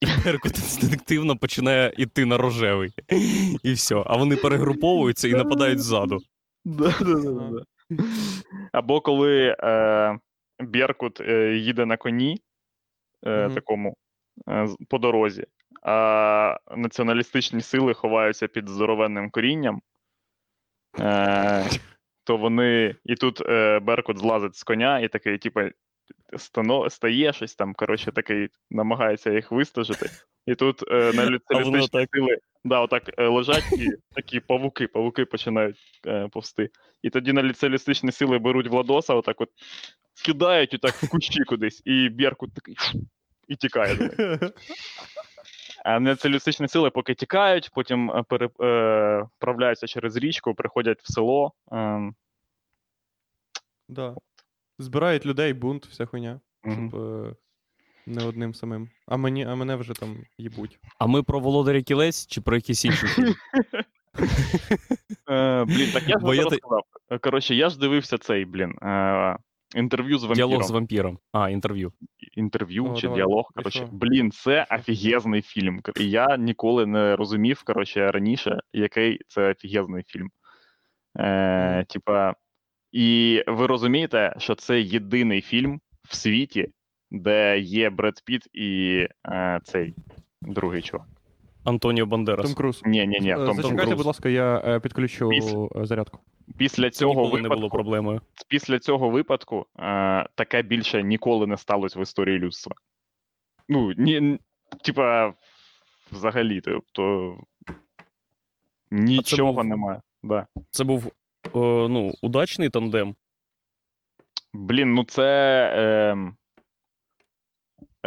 [0.00, 2.92] і Беркут інстинктивно починає йти на рожевий.
[3.62, 4.02] І все.
[4.06, 6.18] А вони перегруповуються і нападають ззаду.
[6.64, 7.62] Да-да-да.
[8.72, 10.18] Або коли е,
[10.60, 12.42] Беркут е, їде на коні
[13.26, 13.54] е, Мгм.
[13.54, 13.96] такому
[14.48, 15.46] е, по дорозі,
[15.82, 19.82] а націоналістичні сили ховаються під здоровенним корінням,
[21.00, 21.64] е,
[22.24, 22.94] то вони.
[23.04, 25.60] І тут е, Беркут злазить з коня і такий, типу,
[26.36, 30.10] стано, стає щось там, коротше, такий, намагається їх вистежити.
[30.46, 32.08] І тут е, націоналістичні так.
[32.14, 36.70] сили да, отак е, лежать і такі павуки, павуки починають е, повсти.
[37.02, 39.48] І тоді націоналістичні сили беруть Владоса, отак от
[40.24, 42.76] кидають отак в кущі кудись, і Беркут такий
[43.48, 44.10] і тікає.
[45.84, 51.52] А націоналістичні сили поки тікають, потім е, переправляються через річку, приходять в село.
[51.72, 52.14] ем,
[53.88, 54.14] Да.
[54.78, 56.40] Збирають людей, бунт, вся хуйня.
[56.64, 56.88] мгм.
[56.90, 57.34] Щоб, е,
[58.06, 58.88] не одним самим.
[59.06, 60.78] А мені, а мене вже там їбуть.
[60.98, 63.34] А ми про Володаря Кілець чи про якийсь інший фільм?
[65.30, 66.82] Е, блін, так я ж розказав.
[67.10, 69.36] Е, Коротше, я ж дивився цей, блін, е,
[69.76, 70.50] інтерв'ю з вампіром.
[70.50, 71.18] Діалог з вампіром.
[71.32, 71.92] А, інтерв'ю.
[72.32, 73.16] інтерв'ю О, чи давай.
[73.18, 73.50] діалог.
[73.54, 75.80] Коротше, блін, це офігезний фільм.
[76.00, 80.30] І я ніколи не розумів, коротше, раніше, який це офігезний фільм.
[81.18, 82.34] Е, Типа,
[82.96, 86.68] і ви розумієте, що це єдиний фільм в світі,
[87.10, 88.96] де є Бред Піт і
[89.28, 89.94] е, цей
[90.42, 91.06] другий чувак.
[91.64, 92.46] Антоніо Бандерас.
[92.46, 92.82] Том Круз.
[92.84, 93.96] Ні, ні, ні, Е, в тому Зачекайте, Круз.
[93.96, 95.30] будь ласка, я е, підключу
[95.76, 96.18] е, зарядку.
[96.58, 98.20] Після Це цього ніколи не було випадку, проблемою.
[98.48, 102.74] після цього випадку е, таке більше ніколи не сталося в історії людства.
[103.68, 104.38] Ну, ні,
[104.84, 105.34] типа,
[106.12, 107.36] взагалі, тобто.
[108.90, 110.00] Нічого був- немає.
[110.22, 110.46] Да.
[110.70, 111.12] Це був
[111.54, 113.14] ну, удачний тандем.
[114.52, 115.24] Блін, ну це.
[115.76, 116.16] Е,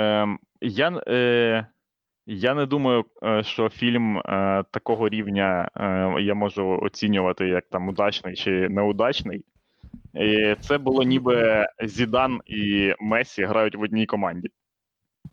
[0.03, 1.67] е, я, е,
[2.25, 7.87] я не думаю, е, що фільм е, такого рівня е, я можу оцінювати як там
[7.87, 9.45] удачний чи неудачний.
[10.13, 14.49] І це було ніби Зідан і Месі грають в одній команді.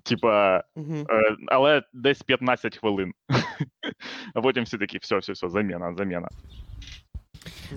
[0.03, 0.95] Типа, Угу.
[1.11, 3.13] е, але десь 15 хвилин.
[4.35, 6.29] А потім всі такі, все, все, все, заміна, заміна.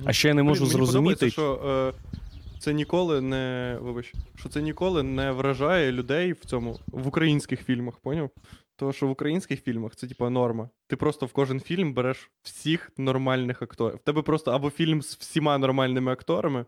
[0.05, 1.15] А ще я не можу Блін, мені зрозуміти.
[1.15, 3.77] подобається, що е, це ніколи не.
[3.81, 8.29] Вибач, що це ніколи не вражає людей в цьому в українських фільмах, поняв?
[8.75, 10.69] Тому що в українських фільмах це типа норма.
[10.87, 13.95] Ти просто в кожен фільм береш всіх нормальних акторів.
[13.95, 16.65] В тебе просто або фільм з всіма нормальними акторами,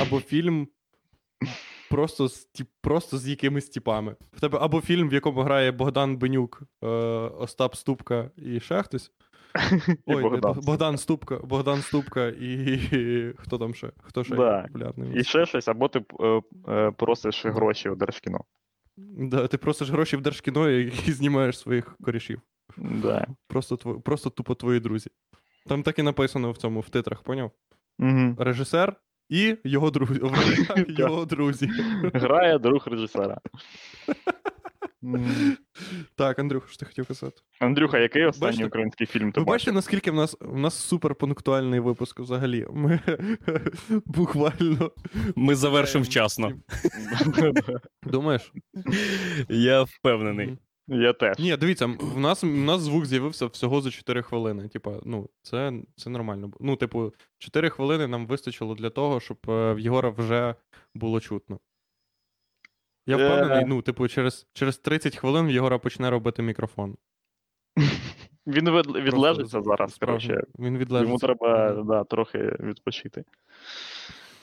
[0.00, 0.68] або фільм
[1.90, 4.16] просто з, тип, просто з якимись типами.
[4.32, 6.86] В тебе або фільм, в якому грає Богдан Бенюк, е,
[7.38, 9.12] Остап Ступка і ще хтось.
[10.06, 10.60] Ой, Богдан.
[10.62, 10.98] Богдан.
[10.98, 12.78] Ступка, Богдан Ступка і
[13.38, 13.90] хто там ще?
[14.02, 14.62] Хто ще Да.
[14.62, 15.20] популярний?
[15.20, 18.40] І ще щось, або ти е, е, просиш гроші у Держкіно.
[18.96, 22.40] Да, ти просиш гроші в Держкіно і, і знімаєш своїх корішів.
[22.76, 23.26] Да.
[23.48, 25.10] Просто, тво, просто тупо твої друзі.
[25.66, 27.50] Там так і написано в цьому, в титрах, поняв?
[27.98, 28.36] Угу.
[28.38, 28.96] Режисер
[29.28, 30.20] і його друзі.
[30.88, 31.70] Його друзі.
[32.14, 33.38] Грає друг режисера.
[36.16, 37.40] Так, Андрюх, що ти хотів казати?
[37.60, 38.66] Андрюха, який останній Бачите?
[38.66, 42.66] український фільм ти Ви бачите, наскільки в нас в нас супер пунктуальний випуск взагалі.
[42.72, 43.00] Ми
[44.06, 44.92] буквально.
[45.36, 46.52] Ми завершимо Ем, вчасно.
[48.02, 48.52] Думаєш?
[49.48, 50.58] Я впевнений.
[50.88, 51.38] Я теж.
[51.38, 54.68] Ні, дивіться, в нас, в нас звук з'явився всього за 4 хвилини.
[54.68, 56.52] Типа, ну, це, це нормально.
[56.60, 60.54] Ну, типу, 4 хвилини нам вистачило для того, щоб е, в Єгора вже
[60.94, 61.60] було чутно.
[63.08, 63.26] Я Е.
[63.26, 66.96] впевнений, ну, типу, через, через 30 хвилин в Єгора почне робити мікрофон.
[68.46, 70.42] Він від, відлежиться зараз, коротше.
[70.58, 71.08] Він відлежиться.
[71.08, 73.24] Йому треба да, трохи відпочити.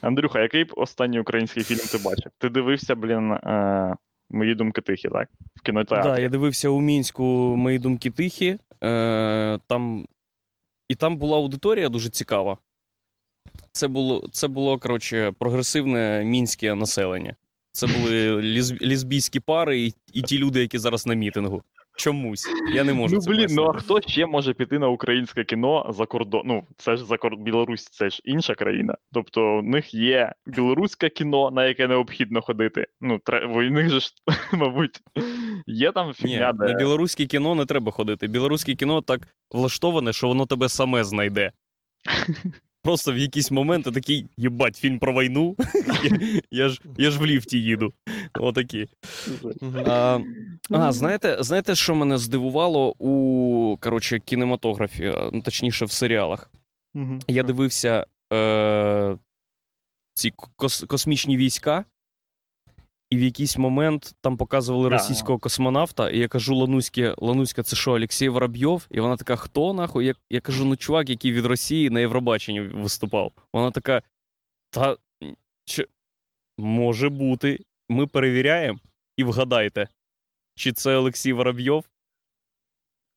[0.01, 2.31] Андрюха, який останній український фільм ти бачив?
[2.37, 3.95] Ти дивився, блін, е,
[4.29, 5.29] мої думки тихі, так?
[5.55, 6.09] В кінотеатрі.
[6.09, 7.23] Так, я дивився у мінську
[7.57, 8.57] мої думки тихі.
[8.83, 10.05] Е, там...
[10.89, 12.57] І там була аудиторія дуже цікава.
[13.71, 17.35] Це було, це було коротше, прогресивне мінське населення.
[17.75, 21.63] Це були ліз, лізбійські пари і, і ті люди, які зараз на мітингу.
[21.97, 22.47] Чомусь.
[22.73, 23.15] Я не можу.
[23.15, 26.41] Ну, це блін, ну а хто ще може піти на українське кіно за кордон?
[26.45, 28.97] Ну, це ж за кордон Білорусь, це ж інша країна.
[29.13, 32.87] Тобто, у них є білоруське кіно, на яке необхідно ходити.
[33.01, 33.45] Ну, тре...
[33.45, 34.13] у них же ж,
[34.53, 34.99] мабуть,
[35.67, 38.27] є там Ні, фігня, на білоруське кіно не треба ходити.
[38.27, 41.51] Білоруське кіно так влаштоване, що воно тебе саме знайде.
[42.85, 45.55] Просто в якийсь момент такий, єбать, фільм про війну.
[46.51, 47.93] я, ж, я ж в ліфті їду.
[48.33, 48.87] Отакі.
[49.85, 50.19] А,
[50.69, 56.51] а знаєте, знаєте, що мене здивувало у коротше, кінематографі, ну, точніше, в серіалах?
[57.27, 59.17] Я дивився е,
[60.13, 61.85] ці кос, космічні війська,
[63.09, 67.91] і в якийсь момент там показували російського космонавта, і я кажу Лануське, Лануська, це що,
[67.91, 68.87] Олексій Воробйов?
[68.91, 70.05] І вона така: хто нахуй?
[70.05, 73.31] Я, я кажу, ну чувак, який від Росії на Євробаченні виступав.
[73.53, 74.01] Вона така.
[74.69, 74.97] Та
[75.65, 75.87] чи
[76.57, 77.59] може бути.
[77.89, 78.79] Ми перевіряємо
[79.17, 79.87] і вгадайте,
[80.55, 81.85] чи це Олексій Воробйов?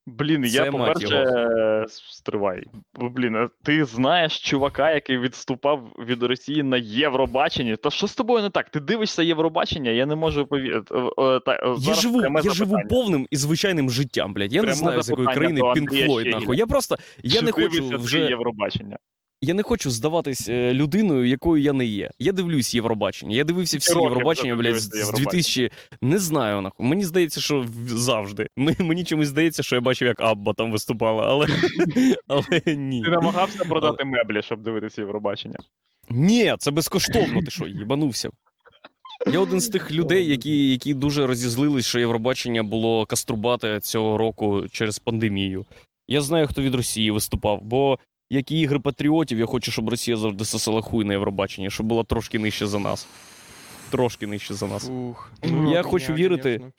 [0.09, 2.63] Блін, Це, я, по-перше, е, стривай.
[2.95, 7.77] Блін, а ти знаєш чувака, який відступав від Росії на Євробаченні?
[7.77, 8.71] Та що з тобою не так?
[8.71, 9.91] Ти дивишся Євробачення?
[9.91, 10.95] Я не можу повірити.
[10.95, 12.55] Е, е, е, Я живу, я запитання.
[12.55, 14.53] живу повним і звичайним життям, блядь.
[14.53, 16.57] Я Пряме не знаю, з якої країни Пінк Флойд, нахуй.
[16.57, 18.19] Я просто я не хочу вже.
[18.19, 18.99] Євробачення?
[19.41, 22.11] Я не хочу здаватись е, людиною, якою я не є.
[22.19, 23.37] Я дивлюсь Євробачення.
[23.37, 25.31] Я дивився всі Євробачення, блядь, з з Євробачення?
[25.31, 25.71] 2000...
[26.03, 26.87] Не знаю, нахуй.
[26.87, 28.49] Мені здається, що завжди.
[28.79, 31.47] Мені чомусь здається, що я бачив, як Абба там виступала, але,
[32.29, 33.03] але ні.
[33.03, 35.59] Ти намагався продати меблі, щоб дивитися Євробачення?
[36.11, 37.43] Ні, це безкоштовно.
[37.43, 38.31] Ти що, їбанувся?
[39.33, 44.65] Я один з тих людей, які, які дуже розізлились, що Євробачення було каструбате цього року
[44.71, 45.67] через пандемію.
[46.09, 47.99] Я знаю, хто від Росії виступав, бо
[48.31, 52.05] як і ігри патріотів, я хочу, щоб Росія завжди сосала хуй на Євробаченні, щоб була
[52.05, 53.09] трошки нижче за нас.
[53.91, 54.89] Трошки нижче за нас.
[54.89, 55.33] Ух.
[55.73, 56.77] Я хочу вірити- конечно,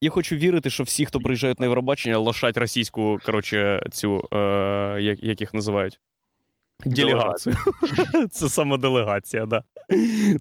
[0.00, 4.36] Я хочу вірити, що всі, хто приїжджають на Євробачення, лошать російську, коротше, цю, е,
[5.00, 6.00] як, як їх називають?
[6.86, 7.56] Делегацію.
[8.30, 9.62] Це саме делегація, да.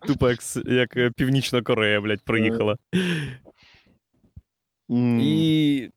[0.08, 2.78] Тупо як, як е, Північна Корея, блядь, приїхала.
[5.22, 5.90] І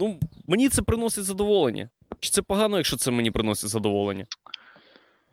[0.00, 1.88] ну, мені це приносить задоволення.
[2.20, 4.26] Чи це погано, якщо це мені приносить задоволення?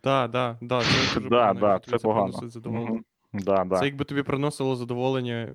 [0.04, 2.26] Да, да, да, це дуже Да, погано, да, це погано.
[2.28, 2.90] приносить задоволення.
[2.92, 3.04] Мгм.
[3.34, 3.80] Да, да.
[3.80, 5.54] Це якби тобі приносило задоволення.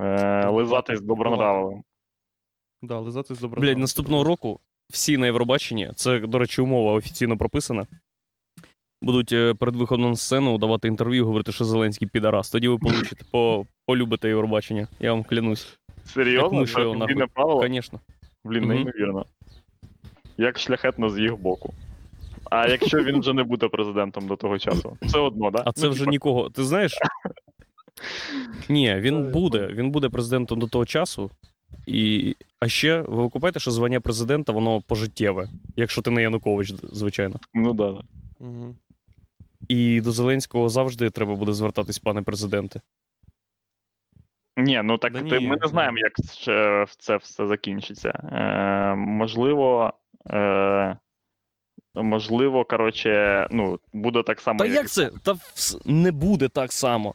[0.00, 1.82] Е, лизатись добронравовим.
[2.82, 3.60] Да, лизати з добра.
[3.60, 4.60] Блядь, наступного року
[4.92, 7.86] всі на Євробаченні, це, до речі, умова офіційно прописана.
[9.02, 12.50] Будуть е, перед виходом на сцену давати інтерв'ю і говорити, що Зеленський підарас.
[12.50, 14.88] Тоді ви получите, по, полюбите Євробачення.
[15.00, 15.78] Я вам клянусь.
[15.96, 16.60] Як Серйозно?
[16.60, 17.26] миші Це його нахуй.
[17.26, 17.68] правило?
[17.68, 18.00] Звісно.
[18.44, 19.26] Блін, неймовірно.
[20.36, 21.74] Як шляхетно з їх боку.
[22.50, 24.98] А якщо він вже не буде президентом до того часу?
[25.02, 25.62] Все одно, да?
[25.66, 26.50] А це Ну, вже типа, нікого.
[26.50, 26.98] Ти знаєш?
[28.68, 29.66] Ні, він буде.
[29.66, 31.30] Він буде президентом до того часу.
[31.86, 32.36] І...
[32.60, 37.40] А ще ви окупаєте, що звання президента воно пожиттєве, якщо ти не Янукович, звичайно.
[37.54, 38.00] Ну да, да.
[38.40, 38.74] Угу.
[39.68, 42.80] І до Зеленського завжди треба буде звертатись, пане президенте.
[44.56, 48.08] Ні, ну так Да ти, ні, ми не знаємо, як ще це все закінчиться.
[48.08, 49.92] Е, можливо,
[50.30, 50.96] е,
[51.94, 54.58] можливо, коротше, ну, буде так само.
[54.58, 55.10] Та як це?
[55.22, 55.36] Та
[55.84, 57.14] не буде так само.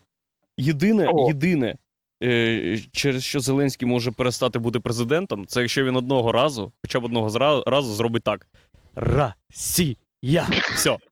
[0.57, 1.27] Єдине, О.
[1.27, 1.75] єдине,
[2.23, 7.03] е, через що Зеленський може перестати бути президентом, це якщо він одного разу, хоча б
[7.03, 8.47] одного зра- разу зробить так:
[8.95, 10.47] Росія!
[10.75, 10.97] Все.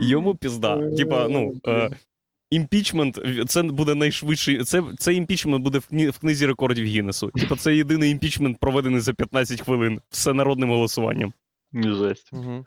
[0.00, 0.90] Йому пізда.
[0.90, 1.54] Типа, ну.
[1.66, 1.90] Е,
[2.50, 4.64] Імпічмент це буде найшвидший.
[4.64, 7.30] Це, це імпічмент буде в, в книзі рекордів Гіннесу.
[7.30, 10.00] Типа, це єдиний імпічмент, проведений за 15 хвилин.
[10.10, 11.32] Все народним голосуванням.
[11.74, 12.30] Жесть.
[12.32, 12.64] Угу.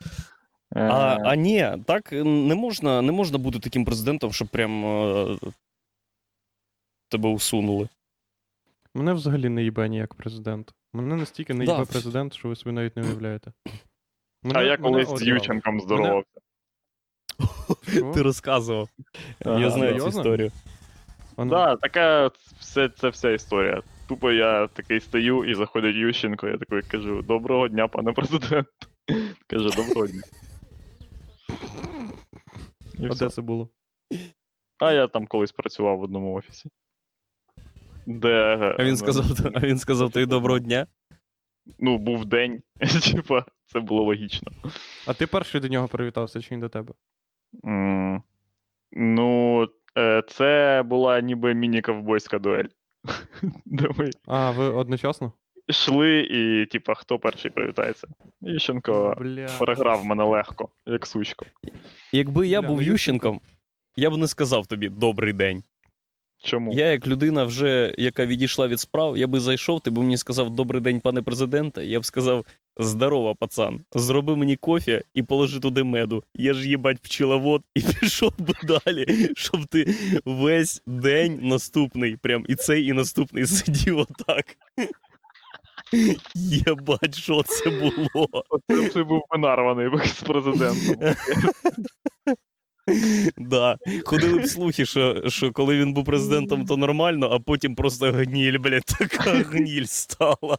[0.76, 5.36] Е, А, а ні, так не можна, не можна бути таким президентом, щоб прям е,
[7.08, 7.88] тебе усунули.
[8.94, 10.72] Мене взагалі не їбе ніяк президент.
[10.92, 11.72] Мене настільки не Да.
[11.72, 13.52] їбе президент, що ви собі навіть не уявляєте.
[13.66, 16.40] а Мене- я мене колись з Ющенком здоровався.
[17.88, 18.12] Що?
[18.12, 18.88] Ти розказував.
[19.44, 20.20] Ага, Я знаю цю серйозно?
[20.20, 20.50] історію.
[21.36, 23.82] А ну, Да, така все, це вся історія.
[24.08, 28.66] Тупо я такий стою і заходить Ющенко, я такий кажу: Доброго дня, пане президент.
[29.46, 30.22] Каже, доброго дня.
[32.98, 33.24] І А все.
[33.24, 33.68] де це було?
[34.78, 36.68] А я там колись працював в одному офісі.
[38.06, 38.56] Де.
[38.78, 39.24] А він ну, сказав,
[39.54, 40.86] а він сказав тобі доброго дня.
[41.78, 42.62] Ну, був день.
[43.12, 44.52] Типа, це було логічно.
[45.06, 46.94] А ти перший до нього привітався, чи він до тебе?
[48.92, 52.68] Ну, е, це була ніби міні-ковбойська дуель.
[53.66, 55.32] Де ми А, ви одночасно?
[55.68, 58.08] йшли, і, типа, хто перший привітається?
[58.40, 59.48] Ющенко Бля.
[59.58, 61.46] переграв мене легко, як сучко.
[62.12, 63.40] Якби я Бля, був ну, Ющенком,
[63.96, 65.62] я б не сказав тобі добрий день.
[66.42, 66.72] Чому?
[66.72, 70.50] Я, як людина, вже яка відійшла від справ, я би зайшов, ти б мені сказав
[70.50, 71.86] добрий день, пане президенте.
[71.86, 72.46] Я б сказав:
[72.80, 76.24] здорово, пацан, зроби мені кофе і положи туди меду.
[76.34, 82.54] Я ж їбать пчеловод, і пішов би далі, щоб ти весь день наступний, прям і
[82.54, 84.56] цей, і наступний сидів отак.
[86.34, 88.28] Єбать, що це було?
[88.48, 91.14] Оце ти був би нарваний з президентом.
[93.36, 93.78] Да.
[94.04, 98.58] Ходили б слухи, що, що коли він був президентом, то нормально, а потім просто гніль,
[98.58, 100.58] блядь, така гніль стала.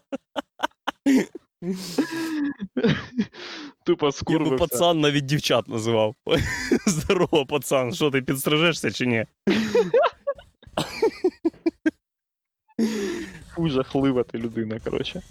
[3.85, 6.15] Тупо Я би пацан навіть дівчат називав.
[6.87, 9.25] Здорово, пацан, що ти підстрижешся чи ні?
[13.47, 15.21] Фу, жахлива ти людина, коротше.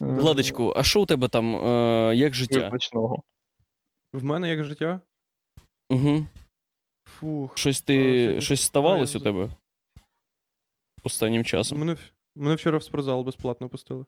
[0.00, 2.68] Владочку, а що у тебе там, е, як життя?
[2.68, 3.22] Смачного.
[4.12, 5.00] В мене як життя?
[5.90, 6.26] Угу.
[7.04, 7.58] Фух.
[7.58, 9.50] Щось ти, сьогодні- щось ставалось А, у тебе?
[11.04, 11.78] Останнім часом.
[11.78, 11.96] Мене,
[12.36, 14.04] мене вчора в спортзал безплатно пустили.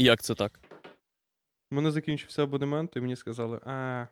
[0.00, 0.60] Як це так?
[1.70, 4.06] У мене закінчився абонемент, і мені сказали, а.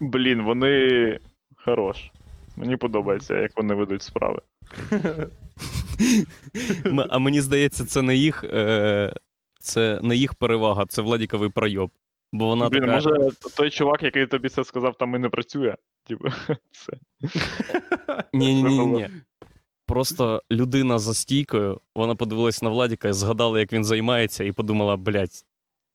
[0.00, 1.18] Блін, вони
[1.56, 2.10] хорош.
[2.56, 4.40] Мені подобається, як вони ведуть справи.
[6.86, 9.12] М- А мені здається, це не їх, е,
[9.60, 11.90] це не їх перевага, це Владіковий пройоб.
[12.32, 12.92] Бо вона Блін, така.
[12.94, 13.10] може
[13.56, 15.76] той чувак, який тобі це сказав, там і не працює.
[16.04, 16.28] Типу,
[16.70, 16.92] це.
[18.32, 19.08] Ні, ні, ні.
[19.90, 24.96] Просто людина за стійкою, вона подивилась на Владіка і згадала, як він займається, і подумала:
[24.96, 25.44] блядь,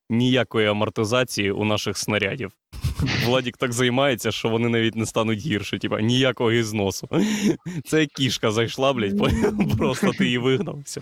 [0.10, 2.52] ніякої амортизації у наших снарядів.
[3.26, 7.10] Владік так займається, що вони навіть не стануть гірше, типа ніякого ізносу.
[7.86, 9.18] Це як кішка зайшла, блядь,
[9.78, 10.80] просто ти її вигнав.
[10.86, 11.02] Все.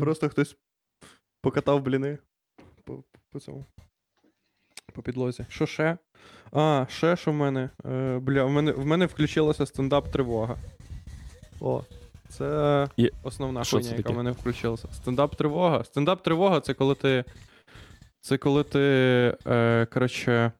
[0.00, 0.56] Просто хтось
[1.42, 2.18] покатав бліни
[3.32, 3.66] по цьому.
[4.96, 5.44] По підлозі.
[5.48, 5.98] Що ще?
[6.52, 7.70] А, ще що в мене?
[7.86, 10.56] Е, бля, в мене, в мене включилася стендап тривога.
[11.60, 11.82] О,
[12.28, 14.14] це Є- основна Що хуйня, це яка таке?
[14.14, 14.88] в мене включилася.
[14.92, 15.84] Стендап тривога.
[15.84, 17.24] Стендап тривога це коли ти.
[18.20, 18.78] Це коли ти.
[19.46, 20.52] Е, коротше.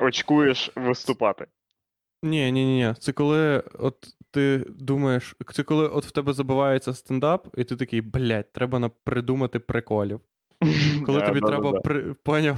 [0.00, 1.46] Очкуєш виступати.
[2.22, 2.94] Ні, ні, ні, ні.
[2.98, 8.00] Це коли от ти думаєш, це коли от в тебе забивається стендап, і ти такий,
[8.00, 10.20] блядь, треба на- придумати приколів.
[11.06, 12.14] Коли тобі треба при...
[12.14, 12.56] поняв.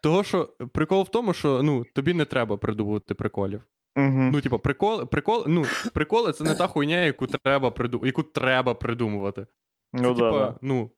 [0.00, 3.62] Того, що прикол в тому, що ну, тобі не треба придумувати приколів.
[3.96, 4.30] Мгм.
[4.30, 8.02] Ну, типу, прикол, прикол, ну, приколи це не та хуйня, яку треба приду...
[8.04, 9.46] яку треба придумувати.
[9.94, 10.58] Це, Ну да, да.
[10.62, 10.90] ну,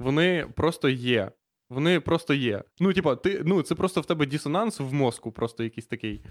[0.00, 1.30] вони просто є.
[1.70, 2.64] Вони просто є.
[2.80, 6.24] Ну, типа, ти, ну, це просто в тебе дисонанс в мозку, просто якийсь такий.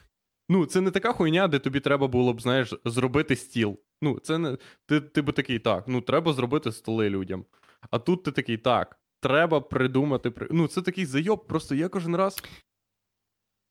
[0.49, 3.79] Ну, це не така хуйня, де тобі треба було б, знаєш, зробити стіл.
[4.01, 4.57] Ну, це не.
[4.85, 7.45] Ти, ти би такий, так, ну, треба зробити столи людям.
[7.91, 10.31] А тут ти такий, так, треба придумати.
[10.51, 12.43] Ну, це такий зайоб, просто я кожен раз.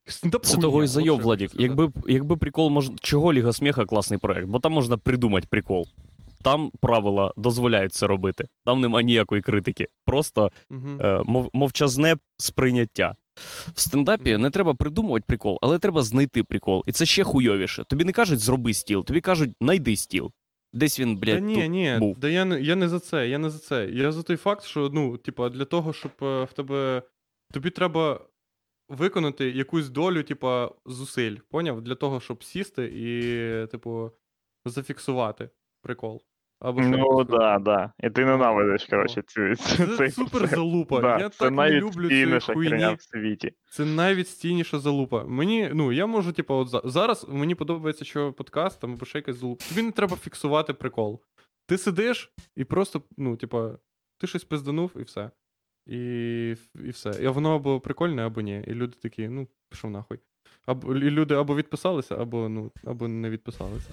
[0.07, 1.51] Стендап Це хуйня, того і зайоб, що Владік.
[1.55, 2.90] Якби, якби прикол мож...
[3.01, 5.86] чого Ліга сміха класний проект, бо там можна придумати прикол.
[6.42, 8.48] Там правила дозволяють це робити.
[8.64, 9.86] Там нема ніякої критики.
[10.05, 11.01] Просто Мгм.
[11.01, 13.14] е, мов, мовчазне сприйняття.
[13.74, 16.84] В стендапі не треба придумувати прикол, але треба знайти прикол.
[16.86, 17.84] І це ще хуйовіше.
[17.84, 20.32] Тобі не кажуть зроби стіл, тобі кажуть найди стіл.
[20.72, 22.18] Десь він, блядь, Та ні, тут ні, був.
[22.18, 23.90] да я не, я не за це, я не за це.
[23.90, 27.02] Я за той факт, що ну, типа, для того, щоб е, в тебе.
[27.52, 28.26] Тобі треба
[28.88, 31.82] виконати якусь долю, типа, зусиль, поняв?
[31.82, 34.10] Для того, щоб сісти і, типу,
[34.64, 35.50] зафіксувати
[35.82, 36.22] прикол.
[36.61, 37.26] Або Ну якось
[37.62, 37.92] да.
[38.02, 41.00] І ти ненавидиш, коротше, цю, Це цей супер залупа.
[41.00, 42.94] Да, я це так не люблю цієї хуйні.
[42.98, 43.52] в світі.
[43.70, 45.24] Це найвідстійніша залупа.
[45.24, 49.36] Мені, ну, я можу, типу, от зараз мені подобається, що подкаст там або ще якась
[49.36, 49.64] залупа.
[49.68, 51.22] Тобі не треба фіксувати прикол.
[51.66, 53.78] Ти сидиш і просто, ну, типа,
[54.18, 55.30] ти щось пизданув і все.
[55.86, 55.98] І,
[56.84, 57.11] і все.
[57.22, 58.64] І воно або прикольне, або ні.
[58.66, 60.18] І люди такі, ну, пішов нахуй.
[60.70, 63.88] Або і люди або відписалися, або, ну, або не відписалися.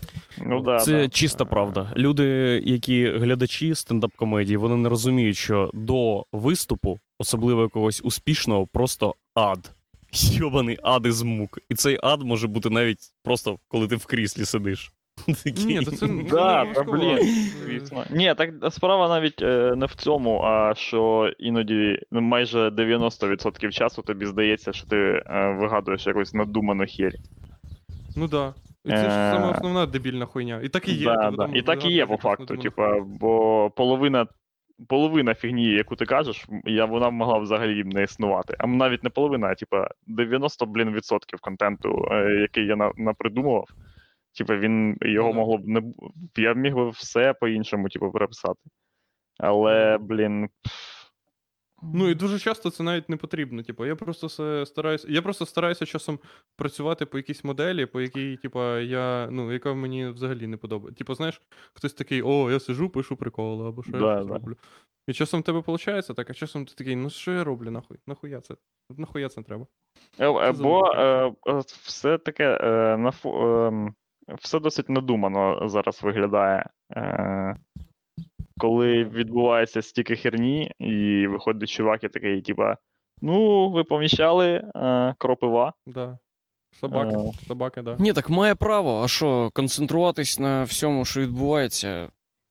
[0.46, 1.10] Ну да, Це да.
[1.10, 1.94] чиста правда.
[1.98, 2.24] Люди,
[2.66, 9.72] які глядачі стендап-комедії, вони не розуміють, що до виступу, особливо якогось успішного, просто ад.
[10.14, 11.60] Йобаний ад із мук.
[11.70, 14.92] І цей ад може бути навіть просто коли ти в кріслі сидиш.
[15.66, 16.64] Ні, то це, Да.
[16.64, 17.20] Е,
[17.66, 18.04] Звісно.
[18.10, 24.02] Ні, так справа навіть е, не в цьому, а що іноді ну, майже 90% часу
[24.02, 27.16] тобі здається, що ти е, вигадуєш якусь надуману херь.
[28.16, 28.54] Ну да.
[28.86, 30.62] І це ж Е, сама основна дебільна хуйня.
[30.64, 31.06] І так і є.
[31.06, 31.50] Да, да.
[31.54, 32.58] І так і є по факту.
[32.58, 34.28] Типа, бо половина.
[34.88, 38.56] Половина фігні, яку ти кажеш, я, вона могла взагалі не існувати.
[38.60, 43.68] А навіть не половина, а типа 90 блін, відсотків контенту, е, який я на, напридумував.
[44.38, 45.82] Типа, він його Ну могло б не
[46.38, 48.60] я міг би все по-іншому, типу, переписати.
[49.40, 50.50] Але, блін.
[51.84, 53.64] Ну і дуже часто це навіть не потрібно.
[53.64, 54.30] Типу, я просто
[54.66, 55.08] стараюся.
[55.10, 56.20] Я просто стараюся часом
[56.56, 60.98] працювати по якійсь моделі, по якій, типу, я, ну, яка мені взагалі не подобається.
[60.98, 61.42] Типу, знаєш,
[61.74, 64.34] хтось такий, о, я сижу, пишу приколи, або що Да, я щось да.
[64.34, 64.56] роблю.
[65.08, 67.98] І часом в тебе виходить так, а часом ти такий, ну що я роблю, нахуй?
[68.08, 68.56] Нахуя це?
[68.98, 69.68] Нахуя це треба?
[70.20, 71.28] Е, за Бо логіка?
[71.48, 73.96] е, е, все таке е, на фо- ем,
[74.36, 76.66] все досить надумано зараз виглядає.
[76.96, 77.56] Е,
[78.60, 82.78] Коли відбувається стільки херні, і виходить чувак і такий, типа,
[83.22, 85.74] ну, ви поміщали е, кропива.
[85.86, 86.18] Да.
[86.80, 87.46] Собаки, Е.
[87.48, 87.96] собаки, да.
[88.00, 89.02] Ні, так має право.
[89.04, 92.10] А що, концентруватись на всьому, що відбувається,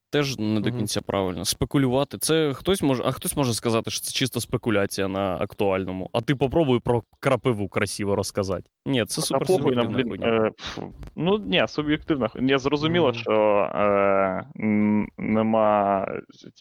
[0.09, 1.45] теж не до кінця правильно.
[1.45, 2.17] Спекулювати.
[2.17, 6.09] Це хтось може, а хтось може сказати, що це чисто спекуляція на актуальному.
[6.13, 8.63] А ти попробуй про крапиву красиво розказати.
[8.85, 10.27] Ні, це супер суб'єктивна хуйня.
[10.27, 10.51] е,
[11.15, 12.27] ну, ні, суб'єктивно.
[12.35, 13.31] Я зрозуміло, що
[13.75, 14.45] е,
[15.17, 16.07] нема,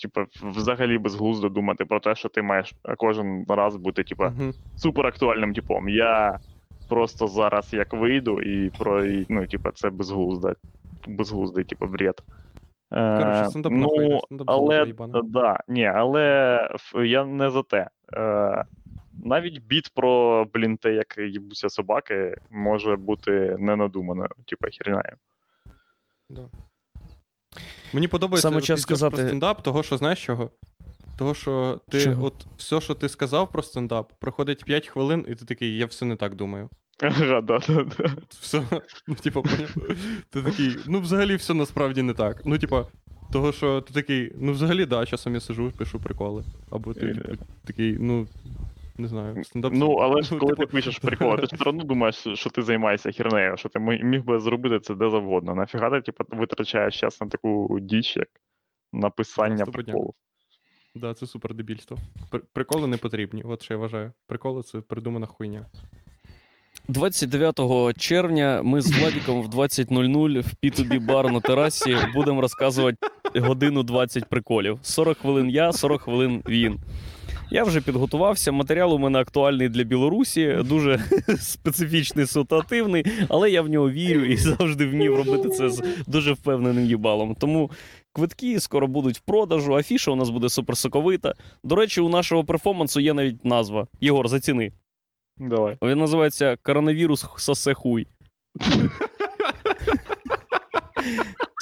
[0.02, 4.54] типа, взагалі безглуздо думати про те, що ти маєш кожен раз бути, типа, Мгм.
[4.76, 5.88] супер актуальним типом.
[5.88, 6.38] Я
[6.88, 10.54] просто зараз як вийду, і про і, ну, типа, це безглузда.
[11.08, 12.22] Безглуздий, типу, бред.
[12.92, 14.92] Е, Коротше, стендап нахуй ну, стендап але,
[15.24, 16.60] да, ні, але
[17.04, 17.90] я не за те.
[18.12, 18.64] Е,
[19.24, 25.16] навіть біт про, блін, те, як їбуться собаки, може бути ненадуманою, типа хернею.
[26.30, 26.48] Да.
[27.92, 30.50] Мені подобається Саме час сказати- про стендап, того, що знаєш чого?
[31.18, 32.26] Того, що ти, Чого?
[32.26, 36.04] от все, що ти сказав про стендап, проходить 5 хвилин, і ти такий, я все
[36.04, 36.68] не так думаю.
[37.02, 38.16] Ага, да, да, да.
[38.28, 38.62] Все,
[39.06, 39.42] ну, типа.
[40.30, 42.42] Ти такий, ну, взагалі, все насправді не так.
[42.44, 42.86] Ну, типа,
[43.32, 46.44] того, що ти такий, ну, взагалі, да, часом я сижу, пишу приколи.
[46.70, 48.26] Або ти, типу, такий, ну.
[48.98, 49.44] Не знаю.
[49.44, 52.50] Стендап Ну, але ж коли типу, ти пишеш приколи, ти ж все одно думаєш, що
[52.50, 55.54] ти займаєшся хернею, що ти міг би зробити це де завгодно.
[55.54, 58.28] Нафіга ти, типу, витрачаєш час на таку діч, як
[58.92, 59.86] написання Стопудняк.
[59.86, 60.14] приколів.
[60.94, 61.96] Да, це супер дебільство.
[62.52, 64.12] Приколи не потрібні, от що я вважаю.
[64.26, 65.66] Приколи це придумана хуйня.
[66.88, 67.60] 29
[67.98, 72.96] червня ми з Владіком в 20.00 в P2B бар на терасі будемо розказувати
[73.34, 74.78] годину 20 приколів.
[74.82, 76.78] 40 хвилин я, 40 хвилин він.
[77.50, 78.52] Я вже підготувався.
[78.52, 81.00] Матеріал у мене актуальний для Білорусі, дуже
[81.40, 86.86] специфічний, ситуативний, але я в нього вірю і завжди вмів робити це з дуже впевненим
[86.86, 87.34] їбалом.
[87.34, 87.70] Тому
[88.12, 89.74] квитки скоро будуть в продажу.
[89.74, 91.34] Афіша у нас буде суперсоковита.
[91.64, 93.86] До речі, у нашого перформансу є навіть назва.
[94.00, 94.72] Єгор, заціни.
[95.38, 95.78] Давай.
[95.82, 98.06] Він називається Коронавірус сосе хуй.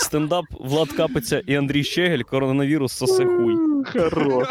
[0.03, 2.23] Стендап Влад Капиця і Андрій Щегель.
[2.23, 3.57] Коронавірус сосе хуй.
[3.93, 4.49] Хорош.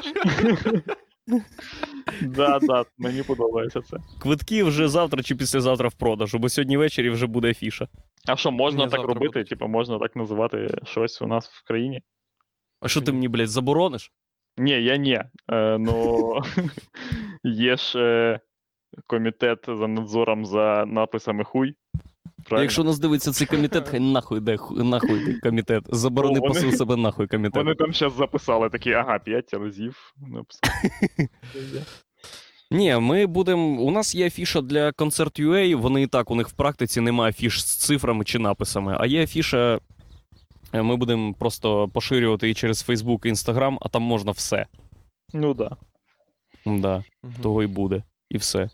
[2.22, 3.98] Да, да, мені подобається це.
[4.22, 7.88] Квитки вже завтра чи післязавтра в продажу, бо сьогодні ввечері вже буде афіша.
[8.28, 9.34] А що, можна Мені так завтра робити?
[9.34, 9.50] будуть.
[9.50, 12.02] Типу, можна так називати щось у нас в країні?
[12.82, 14.12] А що ти мені, блядь, заборониш?
[14.58, 15.22] Ні, я ні.
[15.52, 16.34] Е, ну,
[17.44, 18.40] є ж е,
[19.08, 21.76] комітет за надзором за написами хуй.
[22.46, 22.64] Правильно?
[22.64, 25.84] Якщо нас дивиться цей комітет, хай нахуй де нахуй комітет.
[25.90, 27.56] Заборони Ну, вони- посил себе нахуй комітет.
[27.56, 30.74] Вони там зараз записали такі, ага, п'ять разів написали.
[32.72, 33.82] Ні, ми будемо.
[33.82, 37.30] У нас є афіша для концерт UA, Вони і так у них в практиці немає
[37.30, 38.98] афіш з цифрами чи написами.
[39.00, 39.80] А є афіша.
[40.74, 44.66] е, Ми будемо просто поширювати і через Facebook і Instagram, а там можна все.
[45.34, 45.78] Ну да.
[46.66, 47.34] Да, Мгм.
[47.42, 48.04] того і буде.
[48.30, 48.70] І все.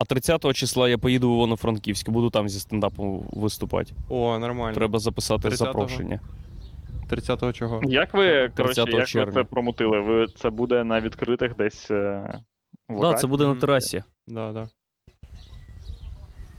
[0.00, 3.92] А 30 числа я поїду в Івано-Франківськ, буду там зі стендапом виступати.
[4.08, 4.74] О, нормально.
[4.74, 5.56] Треба записати 30-го?
[5.56, 6.20] запрошення.
[7.10, 7.80] 30-го чого?
[7.84, 9.32] Як ви, коротше, 30 як ви червня.
[9.32, 10.00] це промутили?
[10.00, 11.90] Ви це буде на відкритих десь.
[11.90, 12.40] Е, Так,
[12.88, 13.14] локаціях?
[13.14, 14.02] да, це буде на терасі.
[14.26, 14.68] Да, да.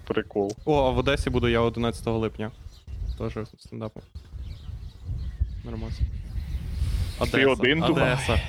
[0.08, 0.52] прикол.
[0.66, 2.52] О, а в Одесі буду я 11 липня.
[3.18, 4.04] Теж стендапом.
[5.66, 5.96] Нормально.
[7.32, 7.84] Ти один?
[7.84, 8.42] Одеса.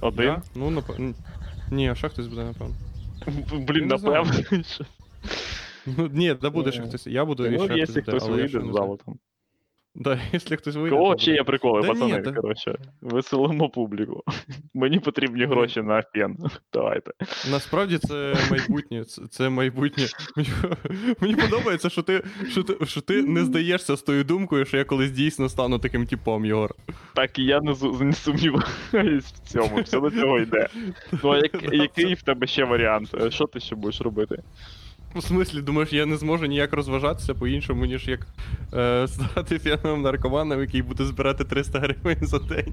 [0.00, 0.26] Один?
[0.26, 0.42] Да?
[0.54, 1.14] Ну, напевно.
[1.70, 2.74] Ні, ще хтось буде, напевно.
[3.52, 4.32] Блін, напевно.
[5.86, 7.06] Ну, ні, да буде ще Е, хтось.
[7.06, 9.18] Я буду Ну, ще хтось якщо хтось вийде з залу там.
[10.00, 10.90] Да, якщо хтось вийде.
[10.96, 12.22] Кого ще є приколи, Да пацани?
[12.26, 14.22] ні, Коротше, веселимо публіку.
[14.74, 16.36] Мені потрібні гроші на фен.
[16.72, 17.10] Давайте.
[17.50, 19.04] Насправді це майбутнє.
[19.30, 20.06] Це, майбутнє.
[21.20, 24.84] Мені, подобається, що ти, що, ти, що ти не здаєшся з тою думкою, що я
[24.84, 26.74] колись дійсно стану таким типом, Єгор.
[27.14, 29.80] Так і я не, не сумніваюсь в цьому.
[29.82, 30.68] Все до цього йде.
[31.24, 33.14] Ну, а як, який в тебе ще варіант?
[33.22, 34.42] Е, Що ти ще будеш робити?
[35.16, 38.26] У смислі, думаєш, я не зможу ніяк розважатися по-іншому, ніж як
[38.74, 42.72] е, стати фіановим наркоманом, який буде збирати 300 гривень за день.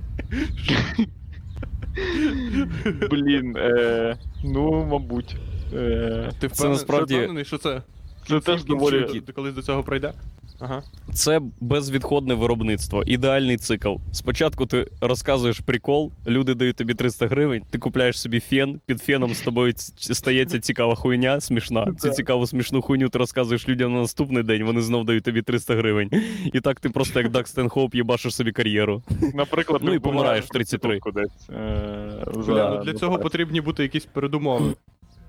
[3.12, 5.36] Блін, е, ну, мабуть.
[5.74, 7.82] Е, Ти впевнений, насправді- ти впевнений, що це?
[8.28, 9.22] це теж доволі.
[9.22, 10.14] Ти колись до цього пройде?
[10.60, 10.84] Ага.
[11.14, 13.96] Це безвідходне виробництво, ідеальний цикл.
[14.12, 19.34] Спочатку ти розказуєш прикол, люди дають тобі 300 гривень, ти купляєш собі фен, під феном
[19.34, 21.94] з тобою стається цікава хуйня, смішна.
[22.00, 25.76] Цю цікаву смішну хуйню ти розказуєш людям на наступний день, вони знов дають тобі 300
[25.76, 26.10] гривень.
[26.54, 29.02] І так ти просто як Дак Стенхоуп їбашиш собі кар'єру.
[29.34, 31.00] Наприклад, Ну і помираєш в 33.
[31.14, 34.74] Десь, е, Бля, ну для цього потрібні бути якісь передумови,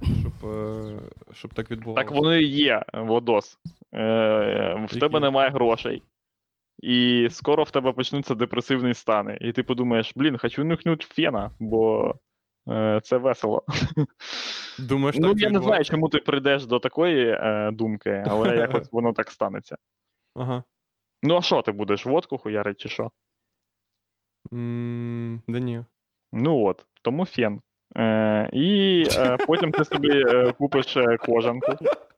[0.03, 0.85] щоб, е,
[1.35, 2.05] щоб так відбувалося.
[2.07, 3.59] Так воно і є, Водос.
[3.95, 6.03] Е, в тебе немає грошей.
[6.83, 9.39] І скоро в тебе почнуться депресивні стани.
[9.41, 12.15] І ти подумаєш, блін, хочу нюхнути фена, бо
[12.69, 13.65] е, це весело.
[14.79, 15.93] Думаєш, ну, так я не знаю, відбувається?
[15.93, 19.77] чому ти прийдеш до такої е, думки, але якось воно так станеться.
[20.35, 20.65] Ага.
[21.23, 22.07] Ну, а що ти будеш?
[22.07, 23.11] Водку хуярить чи що?
[24.53, 25.85] М, Да ні.
[26.33, 27.61] Ну от, тому фен.
[27.97, 31.73] Е, і е, потім ти собі е, купиш е, кожанку,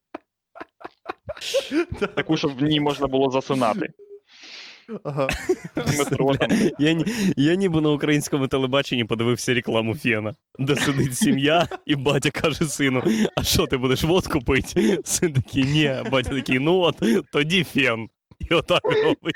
[2.14, 3.88] таку, щоб в ній можна було засинати.
[5.04, 5.28] Ага.
[6.78, 7.04] Я, ні-
[7.36, 13.02] я ніби на українському телебаченні подивився рекламу фена, де сидить сім'я, і батя каже сину:
[13.36, 14.98] А що ти будеш водку пити?
[15.04, 16.96] Син такий, ні, батя такий, ну от,
[17.32, 18.08] тоді фен.
[18.38, 19.34] І отак робить.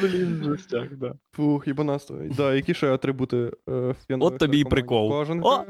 [0.00, 1.14] Блін, жестяк, да.
[1.36, 2.14] Фух, ібанасто.
[2.36, 3.36] Да, які ще атрибути
[3.68, 4.70] е, фенових От тобі і наркоманів?
[4.70, 5.10] прикол.
[5.10, 5.48] Кожанка.
[5.48, 5.64] О!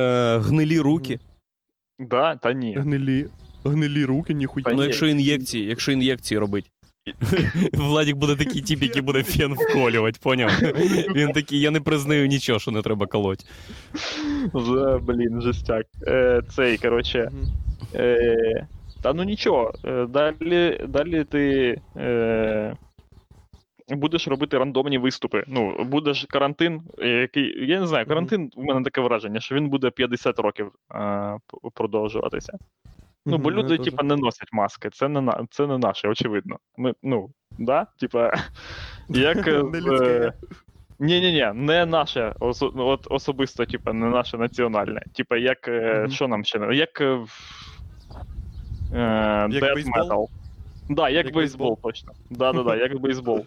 [0.00, 1.18] Е, гнилі руки.
[1.98, 2.76] Да, та ні.
[2.76, 3.26] Гнилі.
[3.64, 4.64] Гнилі руки, ніхуя.
[4.64, 4.82] Та Ну, ні.
[4.84, 6.70] якщо ін'єкції, якщо ін'єкції робить.
[7.72, 10.50] Владік буде такий тип, який буде фен вколювати, поняв?
[11.14, 13.46] Він такий, я не признаю нічого, що не треба колоть.
[14.54, 15.86] Вже, блін, жестяк.
[16.06, 17.30] Е, цей, коротше.
[17.32, 17.46] Мгм.
[17.94, 18.66] Е,
[19.02, 19.72] та ну нічого.
[19.84, 21.76] Е, далі, далі ти.
[21.96, 22.76] Е,
[23.96, 25.44] будеш робити рандомні виступи.
[25.46, 27.66] Ну, буде ж карантин, е, який.
[27.68, 31.38] Я не знаю, карантин, у мене таке враження, що він буде 50 років е,
[31.74, 32.58] продовжуватися.
[33.26, 34.90] Ну, бо люди, типа, не носять маски.
[34.90, 36.56] Це не на це не наше, очевидно.
[36.76, 37.86] Ми, ну, да?
[38.00, 38.32] Типа,
[39.08, 39.48] як.
[39.48, 40.32] е, Не в- людське.
[40.98, 45.02] ні, ні, ні, не наше осо, от особисто, типа, не наше національне.
[45.16, 45.68] Типа, як.
[45.68, 46.06] е.
[46.10, 46.74] Що нам ще не.
[46.76, 47.00] Як.
[47.00, 47.20] е,
[48.94, 50.02] Е, Як death бейсбол?
[50.10, 50.26] metal.
[50.88, 51.78] Да, як, Як бейсбол, бейсбол?
[51.82, 52.12] точно.
[52.30, 53.46] Да, да, да, як бейсбол.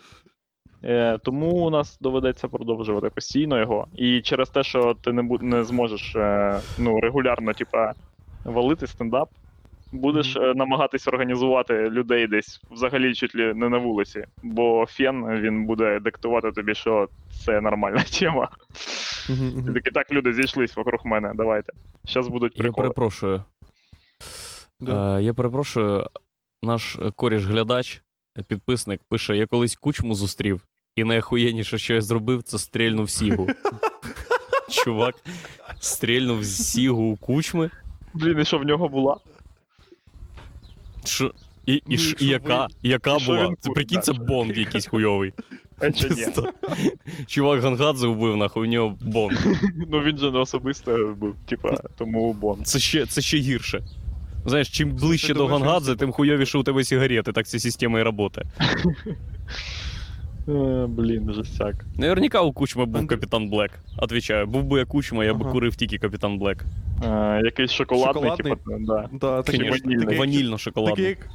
[0.85, 3.87] Е, тому у нас доведеться продовжувати постійно його.
[3.95, 7.93] І через те, що ти не, бу- не зможеш е, ну, регулярно, типа,
[8.45, 9.29] валити стендап,
[9.91, 14.25] будеш е, намагатись організувати людей десь взагалі чуть ли не на вулиці.
[14.43, 17.07] Бо фен він буде диктувати тобі, що
[17.45, 18.49] це нормальна тема.
[19.29, 19.73] Мгм, Ти мгм.
[19.73, 21.73] такий, так, люди зійшлись вокруг мене, давайте.
[22.05, 22.83] Зараз будуть Я приколи.
[22.87, 23.43] перепрошую.
[24.79, 25.19] Да.
[25.19, 26.07] Е, я перепрошую,
[26.63, 28.01] наш е, коріш-глядач,
[28.39, 30.61] е, підписник, пише: я колись кучму зустрів,
[30.95, 33.47] і найохуєнніше, що я зробив, це стрільнув сігу.
[34.69, 35.15] Чувак
[35.79, 37.69] стрільнув сігу у кучми.
[38.13, 39.17] Блін, і що в нього була?
[41.05, 41.33] Що?
[41.65, 43.47] І, і, Ну, ш- і яка, ви- яка і що була?
[43.47, 45.33] він Це прикинь, це Bond якийсь хуйовий.
[45.79, 46.25] А чи ні?
[47.27, 49.37] Чувак Гонгадзе вбив, нахуй, у нього Bond.
[49.87, 52.63] Ну він же не особисто був, типа, тому Bond.
[52.63, 53.83] Це ще, це ще гірше.
[54.45, 58.03] Знаєш, чим ближче до думаєш, Гонгадзе, тим хуйовіше у тебе сигарети, так ця система і
[58.03, 58.43] працює.
[60.47, 61.75] Е, Блін, жестяк.
[61.97, 63.71] Наверняка у Кучма був капітан Блек.
[63.97, 65.51] Отвічаю, був би я Кучма, я б Ага.
[65.51, 66.65] курив тільки капітан Блек.
[67.05, 68.51] Е, Якийсь шоколадний, Шоколадний?
[68.53, 69.09] типа, да.
[69.13, 70.05] Да, такий, Конечно, ванільний.
[70.05, 70.89] такий, ванільно-шоколадний.
[70.95, 71.29] такий як...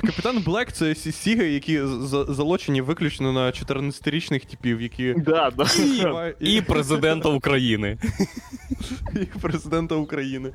[0.00, 5.64] Капітан Блек це сі- сіги, які за- залочені виключно на 14-річних типів, які Да, да.
[6.40, 7.98] І президента України.
[9.14, 10.52] і президента України.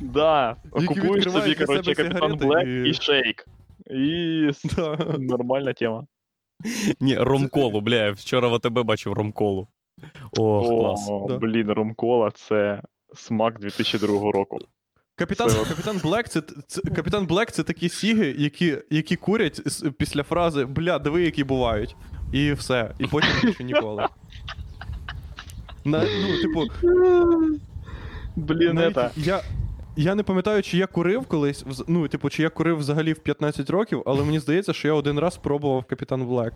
[0.00, 0.56] Да.
[0.74, 3.46] Які Купуєш відкривають собі, для коротше, себе капітан сигарети Блек і- і шейк.
[3.90, 4.98] І с- Да.
[5.18, 6.04] нормальна тема.
[7.00, 9.68] Ні, ромколу, бля, я вчора в АТБ бачив ромколу.
[10.38, 11.06] Ох, клас.
[11.10, 11.38] О, Да.
[11.38, 12.82] блін, ромкола це
[13.14, 14.58] смак 2002 року.
[15.14, 19.60] Капітан, Це- капітан Блек це, це капітан Блек це такі сіги, які, які курять
[19.98, 21.96] після фрази бля, диви, які бувають.
[22.32, 22.94] І все.
[22.98, 24.06] І потім більше ніколи.
[25.84, 26.66] На, ну, типу,
[28.36, 29.10] Блін, навіть это.
[29.16, 29.40] я,
[30.02, 33.70] я не пам'ятаю, чи я курив колись, ну, типу, чи я курив взагалі в 15
[33.70, 36.52] років, але мені здається, що я один раз пробував Captain Black.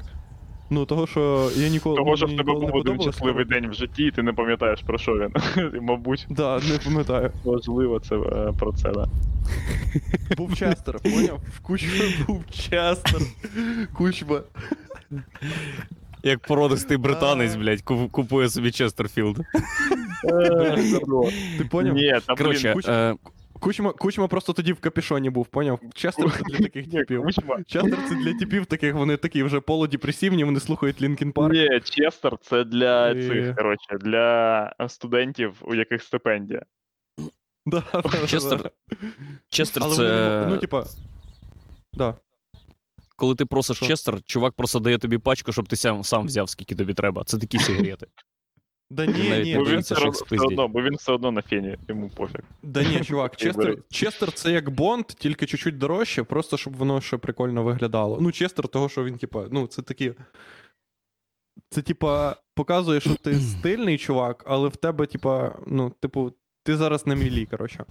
[0.71, 4.03] Ну, того, що я ніколи, Того, що в тебе був один щасливий день в житті,
[4.05, 5.33] і ти не пам'ятаєш про що він.
[5.83, 7.33] Мабуть, Да, не пам'ятаю.
[7.45, 9.09] важливо це е, про це, да.
[10.37, 11.39] Був Chester, поняв?
[11.57, 13.21] В кучмі був Chester.
[13.93, 14.41] Кучма.
[16.23, 19.37] Як породистий британець, блядь, купує собі Chesterfield.
[21.59, 21.95] Ти поняв?
[21.95, 23.15] Ні, та блін, куч- е,
[23.65, 25.81] Кучма, кучма просто тоді в капюшоні був, поняв?
[25.95, 27.25] Честер це для таких типів.
[27.67, 31.55] Честер це для типів таких, вони такі вже полудепресивні, вони слухають Лінкін Парк.
[31.55, 36.63] Ні, Честер це для І- цих, коротше, для студентів, у яких стипендія.
[37.67, 37.83] Да,
[38.27, 38.71] Честер да.
[39.49, 40.47] Честер Але вони, це.
[40.49, 40.85] ну, типа.
[41.93, 42.15] Да.
[43.17, 43.87] Коли ти просиш Що?
[43.87, 47.25] Честер, чувак просто дає тобі пачку, щоб ти сам, сам взяв, скільки тобі треба.
[47.25, 48.07] Це такі сигарети.
[48.91, 51.43] Да ні, не ні, Бо він все, одно, все одно, бо він все одно на
[51.43, 52.41] фені, йому пофіг.
[52.63, 53.77] да ні, чувак, Честер.
[53.91, 58.19] Честер це як Бонд, тільки чуть-чуть дорожче, просто щоб воно ще прикольно виглядало.
[58.21, 60.13] Ну, Честер, того, що він, типа, ну, це такі.
[61.71, 66.33] Це, типа, показує, що ти стильний чувак, але в тебе, типа, ну, типу,
[66.65, 67.85] ти зараз на мілі, коротше.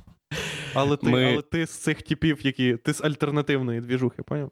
[0.74, 2.78] Але ти, Ми- але ти з цих типів, які.
[2.78, 4.52] Ти з альтернативної двіжухи, поняв?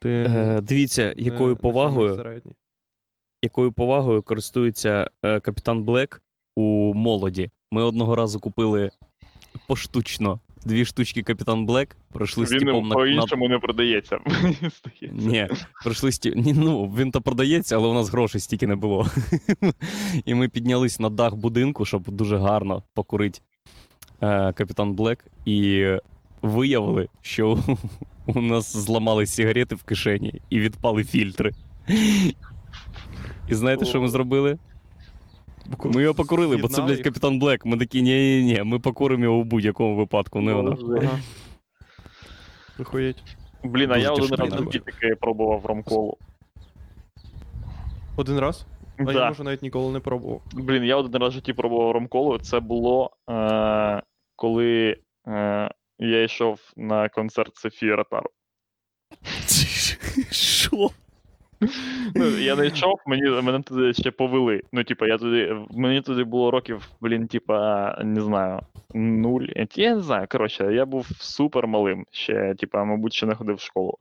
[0.00, 2.42] Ти Е, Дивіться, якою не повагою.
[3.46, 6.22] Якою повагою користується е, капітан Блек
[6.56, 7.50] у молоді.
[7.70, 8.90] Ми одного разу купили
[9.68, 12.94] поштучно дві штучки капітан Блек, пройшли з Він типом на, на...
[12.94, 14.18] по-іншому не продається.
[15.12, 15.48] Ні,
[15.84, 16.32] пройшли з ті...
[16.36, 19.06] Ні, ну, він то продається, але у нас грошей стільки не було.
[20.24, 23.40] І ми піднялись на дах будинку, щоб дуже гарно покурити
[24.20, 25.86] е, капітан Блек, і
[26.42, 27.58] виявили, що
[28.26, 31.52] у нас зламались сигарети в кишені і відпали фільтри.
[33.48, 34.58] І знаєте, що ми зробили?
[35.84, 37.66] Ми його покурили, бо це, блядь, капітан Блек.
[37.66, 40.76] Ми такі, ні, ні, ні, ми покуримо його у будь-якому випадку, не вона.
[42.78, 43.22] Виходять.
[43.64, 46.18] Блін, а я один раз в таки пробував ромколу.
[48.16, 48.66] Один раз?
[48.98, 50.42] А я, може, навіть ніколи не пробував.
[50.52, 52.38] Блін, я один раз в житті пробував ромколу.
[52.38, 54.02] Це було е-
[54.36, 54.96] коли
[55.28, 58.30] е- я йшов на концерт Софії Ротару.
[60.30, 60.90] Що?
[62.14, 64.62] Ну, я не йшов, мені мене туди ще повели.
[64.72, 65.56] Ну, типа, я туди.
[65.70, 68.60] Мені туди було років, блін, типа, не знаю,
[68.94, 69.46] нуль.
[69.74, 70.26] Я не знаю.
[70.30, 72.06] Коротше, я був супер малим.
[72.10, 73.98] Ще, типа, мабуть, ще не ходив в школу.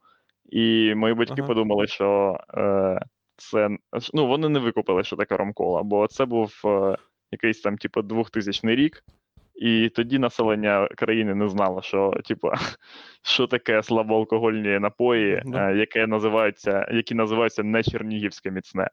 [0.50, 1.48] І мої батьки Ага.
[1.48, 3.00] подумали, що е,
[3.38, 3.70] це
[4.14, 6.98] ну, вони не викупили, що таке ромкола, бо це був е,
[7.32, 9.04] якийсь там, типу, 2000 рік.
[9.56, 12.52] І тоді населення країни не знало, що типу,
[13.24, 15.72] що таке слабоалкогольні напої, Да.
[15.72, 18.90] е, яке називаються, які називаються не чернігівське міцне.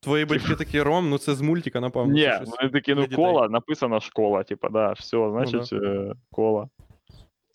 [0.00, 2.12] Твої батьки такі ром, ну це з мультика, напевно.
[2.12, 3.24] Ні, вони такі, ну для дітей.
[3.24, 6.68] кола, написано школа, типу, да, все, значить, е, кола.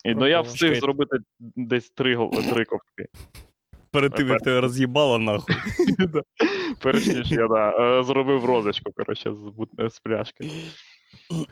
[0.04, 0.80] І, ну, я встиг Чекай.
[0.80, 3.06] зробити десь три, три ковтки.
[3.90, 5.56] Перед тим, як тебе роз'їбало, нахуй.
[6.82, 9.32] Перш ніж я да, е, зробив розочку, коротше,
[9.88, 10.50] з пляшки.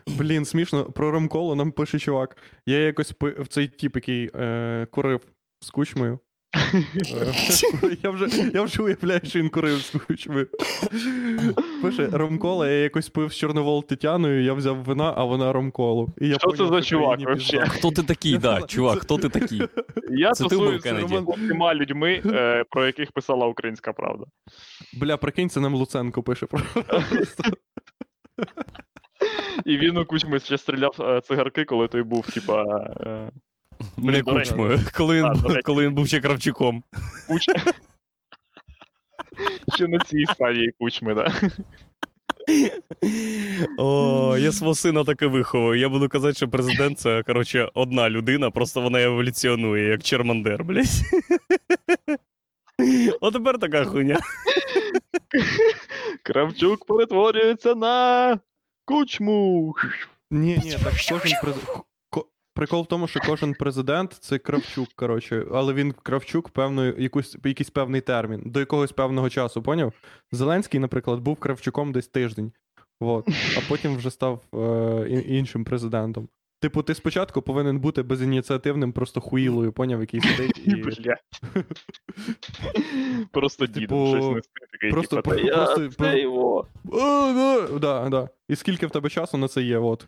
[0.07, 2.37] Блін, смішно, про ромколу нам пише чувак.
[2.65, 3.29] Я якось пи...
[3.39, 5.21] в цей тип, який е, курив
[5.63, 6.19] з кучмою.
[6.55, 6.83] Е,
[8.03, 10.47] я, вже, я вже уявляю, що він курив з кучмою.
[11.81, 16.09] Пише, ромкола, я якось пив з Чорновол Тетяною, я взяв вина, а вона ромколу.
[16.21, 17.65] І я Що це за чувак вообще?
[17.67, 19.61] Хто ти такий, да, чувак, хто ти такий?
[20.09, 21.15] Я Це ти був тусуюся Кеннеді.
[21.15, 24.25] з усіма людьми, е, про яких писала українська правда.
[24.93, 26.61] Бля, прикинь, це нам Луценко пише про.
[29.65, 32.63] І він у кучми ще стріляв е, цигарки, коли той був, типа.
[33.05, 33.31] Е,
[33.97, 36.83] Мене кучмою, коли він, коли він був ще Кравчуком.
[37.27, 37.45] куч...
[39.75, 41.33] Ще на цій стадії кучми, да.
[43.77, 45.79] О, я свого сина таки виховую.
[45.79, 51.01] Я буду казати, що президент це, коротше, одна людина, просто вона еволюціонує, як Чермандер, блядь.
[53.21, 54.19] От тепер така хуйня.
[56.23, 58.39] Кравчук перетворюється на
[58.91, 59.75] кучму.
[60.31, 61.83] Ні, ні, так кожен президент.
[62.53, 67.69] Прикол в тому, що кожен президент це Кравчук, коротше, але він Кравчук певною, якусь, якийсь
[67.69, 69.93] певний термін, до якогось певного часу, поняв?
[70.31, 72.51] Зеленський, наприклад, був Кравчуком десь тиждень,
[72.99, 73.27] вот,
[73.57, 76.27] а потім вже став е, іншим президентом.
[76.61, 80.75] Типу, ти спочатку повинен бути безініціативним, просто хуїлою, поняв, який сидить і.
[83.31, 85.81] Просто Типу, дідом щось нести такий, просто- типа, про- «Та я просто-.
[88.49, 89.77] І скільки в тебе часу на це є?
[89.77, 90.07] От.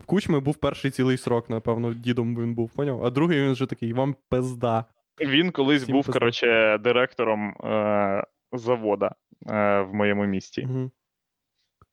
[0.00, 3.04] В Кучми був перший цілий срок, напевно, дідом він був, поняв?
[3.04, 4.84] А другий він вже такий, вам пизда.
[5.20, 9.14] Він колись був, коротше, директором е, завода
[9.50, 10.68] е, в моєму місті.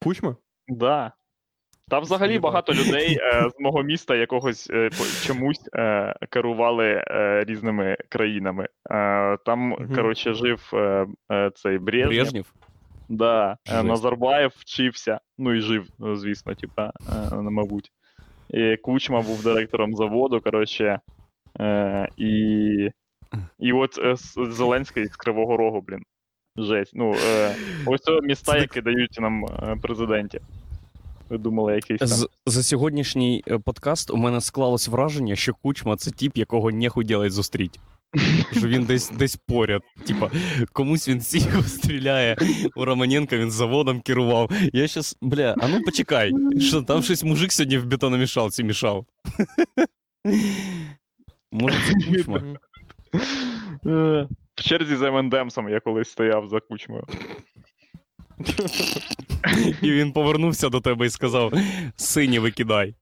[0.02, 0.36] Кучма?
[0.68, 1.12] Да.
[1.88, 4.90] Та взагалі багато людей е, з мого міста якогось е,
[5.26, 8.68] чомусь е, керували е, різними країнами.
[8.90, 9.94] Е, там, Мгм.
[9.94, 11.06] коротше, жив е,
[11.54, 12.08] цей Брежнєв.
[12.08, 12.52] Брежнєв?
[13.08, 13.56] Да.
[13.84, 16.92] Назарбаєв вчився, ну і жив, ну, звісно, типа,
[17.32, 17.90] е, мабуть.
[18.50, 21.00] І Кучма був директором заводу, коротше.
[21.60, 22.90] Е, і,
[23.58, 24.14] і от е,
[24.50, 26.02] Зеленський з Кривого Рогу, блін.
[26.56, 26.92] Жесть.
[26.94, 27.54] Ну, е,
[27.86, 29.44] ось це міста, які дають нам
[29.82, 30.40] президентів.
[31.30, 32.08] Думали, якийсь там.
[32.08, 37.04] З, за сьогоднішній е, подкаст у мене склалось враження, що кучма це тип, якого нехуй
[37.04, 37.80] делать зустріть.
[38.52, 39.82] Що він десь десь поряд.
[40.06, 40.30] Типа,
[40.72, 42.36] комусь він сіго стріляє,
[42.76, 44.50] у Романенка він заводом керував.
[44.72, 49.06] Я щас, бля, а ну почекай, що там щось мужик сьогодні в бетономішалці мішав.
[51.52, 52.42] Може, це кучма?
[53.86, 57.04] Е, В черзі за Мендемсом я колись стояв за кучмою.
[59.82, 61.52] І він повернувся до тебе і сказав:
[61.96, 62.94] сині викидай.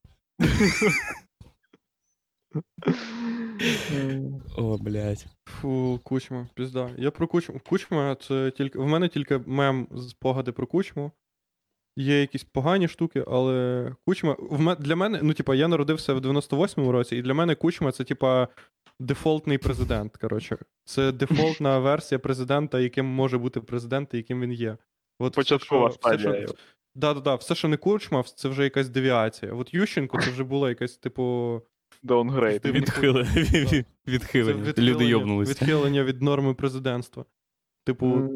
[4.57, 5.27] О, блядь.
[5.49, 6.91] Фу, кучма, пізда.
[6.99, 7.61] Я про кучму.
[7.69, 8.79] Кучма це тільки.
[8.79, 11.13] В мене тільки мем спогади про кучму.
[11.97, 14.37] Є якісь погані штуки, але кучма.
[14.39, 14.77] В.
[14.77, 18.49] Для мене, ну, типа, я народився в 98-му році, і для мене кучма це, типа,
[19.01, 20.17] дефолтний президент.
[20.17, 20.59] Коротше.
[20.85, 24.77] Це дефолтна версія президента, яким може бути президент, і яким він є.
[25.19, 26.47] От Початкова все, що, все, стадія.
[26.47, 26.57] що...
[26.95, 29.53] Да, да, да, все, що не кучма, це вже якась девіація.
[29.53, 31.63] От Ющенко це вже була якась, типу.
[32.03, 32.65] Даунгрейд.
[32.65, 33.23] Відхили...
[33.23, 33.85] Да.
[34.13, 34.73] Відхилення.
[34.79, 35.51] Люди йобнулись.
[35.51, 37.25] Відхилення від норми президентства.
[37.85, 38.31] Типу,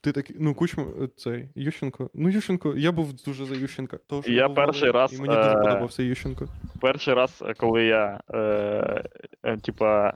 [0.00, 2.10] ти такий, ну, кучма, е, цей, Ющенко.
[2.14, 3.98] Ну, Ющенко, я був дуже за Ющенка.
[4.06, 6.48] Того, що Я був перший раз, І мені дуже е, подобався Ющенко.
[6.80, 9.04] Перший раз, е, коли я е,
[9.42, 10.12] е, типа,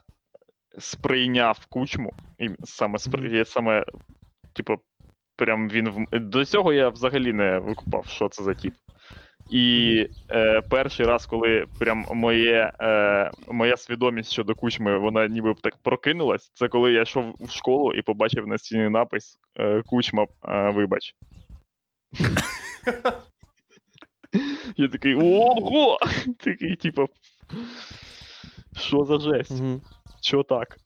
[0.78, 3.36] сприйняв кучму, і саме спри...
[3.36, 3.84] Я саме,
[4.52, 4.80] типу,
[5.40, 6.20] прям він в...
[6.20, 8.74] до цього я взагалі не викупав, що це за тип.
[9.50, 15.76] І е, перший раз, коли прям моє, е, моя свідомість щодо кучми, вона ніби так
[15.82, 20.70] прокинулась, це коли я йшов в школу і побачив на стіні напис е, Кучма, е,
[20.70, 21.14] вибач.
[24.76, 25.98] Я такий ого!
[26.44, 27.08] Такий, типу.
[28.76, 29.62] Що за жесть?
[30.22, 30.76] Що так?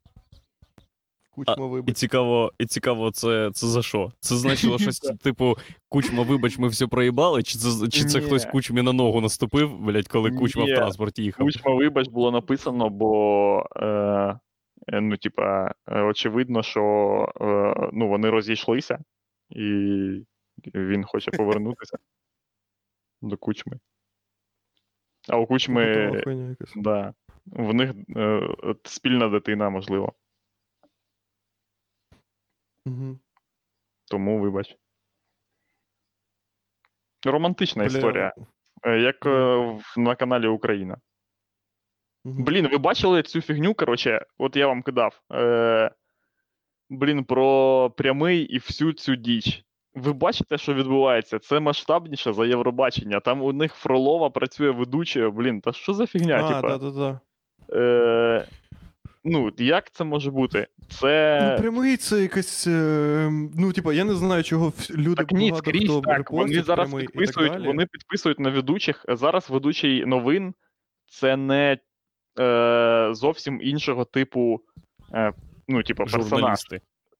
[1.34, 1.96] Кучма І вибач.
[1.96, 4.12] цікаво, і цікаво, це, це за що?
[4.20, 5.56] Це значило щось, типу,
[5.88, 10.08] кучма, вибач, ми все проїбали, чи це, чи це хтось кучмі на ногу наступив, блядь,
[10.08, 10.72] коли кучма Ні.
[10.72, 11.46] в транспорті їхав?
[11.46, 14.38] Кучма, вибач, було написано, бо е,
[14.88, 16.82] Е, Ну, типа, е, очевидно, що
[17.40, 18.98] е, ну, вони розійшлися,
[19.50, 19.60] і
[20.74, 21.98] він хоче повернутися
[23.22, 23.78] до кучми.
[25.28, 26.12] А у кучми,
[26.76, 27.14] да,
[27.46, 28.48] в них е,
[28.84, 30.12] спільна дитина, можливо.
[32.86, 33.18] Мгм.
[34.10, 34.76] Тому вибач.
[37.26, 38.34] Романтична Бля, історія,
[38.86, 40.96] е, як е, в- на каналі Україна.
[42.24, 42.44] мгм.
[42.44, 43.74] Блін, ви бачили цю фігню?
[43.74, 45.20] Коротше, от я вам кидав.
[45.32, 45.90] Е,
[46.90, 49.64] блін, про прямий і всю цю діч.
[49.94, 51.38] Ви бачите, що відбувається?
[51.38, 53.20] Це масштабніше за Євробачення.
[53.20, 55.32] Там у них Фролова працює ведучою.
[55.32, 56.40] Блін, та що за фігня?
[56.44, 57.20] А, типа, да-да-да.
[57.78, 58.46] е,
[59.24, 60.66] ну, як це може бути?
[60.88, 61.40] Це.
[61.56, 62.66] Ну, прямий це якась.
[62.66, 66.30] е, Ну, типа, я не знаю, чого люди Так ні, багато скрізь хто так.
[66.30, 69.04] Вони зараз прямий і так підписують, вони підписують на ведучих.
[69.08, 70.54] Зараз ведучий новин
[71.06, 71.78] це не
[72.40, 74.60] е, зовсім іншого типу,
[75.14, 75.32] е,
[75.68, 76.58] ну, типу, персонаж.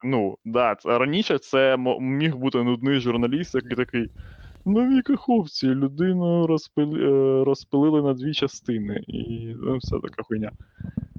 [0.04, 4.10] Ну, да, це- раніше це міг бути нудний журналіст, який такий.
[4.66, 10.50] Нові каховці, людину розпили, е, розпилили на дві частини, і ну, все така хуйня.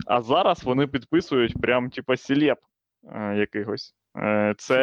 [0.08, 2.58] А зараз вони підписують прям, типа, селеп
[3.16, 3.94] е, якихось.
[4.18, 4.78] Е, це,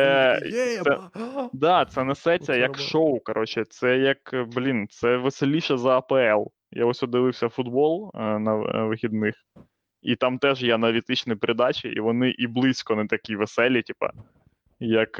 [0.84, 0.98] це-
[1.52, 3.20] Да, це несеться як шоу.
[3.20, 4.18] Коротше, це як,
[4.56, 6.48] блін, це веселіше за АПЛ.
[6.70, 8.54] Я ось дивився футбол е, на
[8.84, 9.34] вихідних,
[10.02, 14.10] і там теж є аналітичні передачі, і вони і близько не такі веселі, типа,
[14.80, 15.18] як,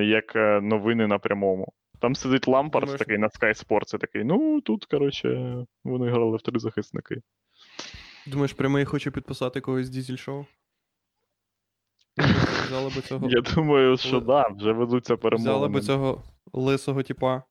[0.00, 1.72] як новини на прямому.
[2.04, 6.36] Там сидить Лампард Думаєш- такий на Sky Sports, і такий, ну тут, коротше, вони грали
[6.36, 7.20] в три захисники.
[8.26, 10.44] Думаєш, прямий хоче підписати когось з дізель-шоу?
[12.66, 15.50] Взяли би цього, Я думаю, що Ли- да, вже ведуться перемоги.
[15.50, 17.42] взяли би цього лисого типа,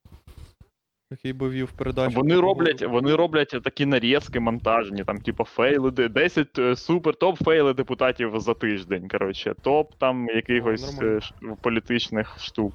[1.11, 2.15] який би вів передачу.
[2.15, 7.73] Вони роблять, вони роблять такі нарізки монтажні, там, типу, фейли, 10 е, супер топ фейли
[7.73, 9.07] депутатів за тиждень.
[9.07, 11.19] Коротше, топ там якихось нормально.
[11.43, 12.73] е, політичних штук.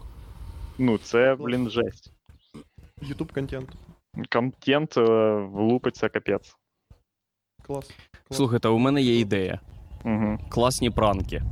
[0.79, 2.13] Ну, це, блін, жесть.
[3.03, 3.69] Ютуб контент.
[4.33, 5.03] Контент е,
[5.53, 6.55] влупиться капець.
[7.67, 7.87] Клас.
[8.29, 8.37] Клас.
[8.37, 9.61] Слухайте, у мене є ідея.
[10.05, 10.39] Угу.
[10.49, 11.43] Класні пранки.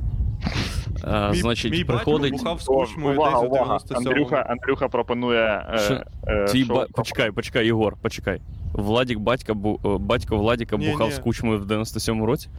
[1.03, 2.31] Е, Мій- значить, мій батько приходить.
[2.33, 3.77] бухав з кучмою увага, увага.
[3.77, 3.97] 97-му.
[3.97, 5.65] Андрюха, Андрюха пропонує.
[5.69, 6.87] Е, е, Твій шоу ба...
[6.93, 8.41] Почекай, почекай, Єгор, почекай.
[8.73, 9.79] Владік батька бу...
[9.99, 11.13] батько Владіка Ні, бухав ні.
[11.13, 12.49] з кучмою в 97-му році.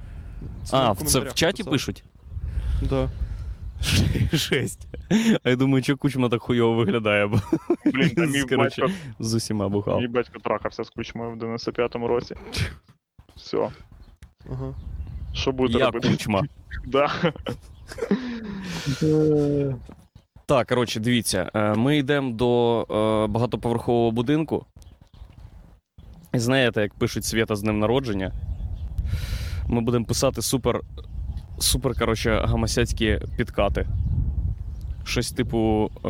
[0.64, 1.72] Це А, в це в чаті написав.
[1.72, 2.04] пишуть?
[2.90, 3.08] Да.
[4.32, 4.88] Жесть.
[5.44, 7.40] А я думаю, що кучма так хуйово виглядає, бо
[7.84, 10.00] Блін, та мій батько, з усіма бухав.
[10.00, 12.34] мій батько трахався з кучмою в 95-му році.
[13.36, 13.68] Все.
[14.52, 14.74] Ага.
[15.32, 16.08] Що буде Я робити?
[16.08, 16.42] кучма.
[16.86, 17.32] Да.
[20.46, 24.66] Так, коротше, дивіться, е, ми йдемо до е, багатоповерхового будинку.
[26.34, 28.32] І знаєте, як пишуть Свята з днем народження.
[29.68, 30.80] Ми будемо писати супер,
[31.58, 33.86] супер, коротше, гамасяцькі підкати.
[35.04, 36.08] Щось типу е,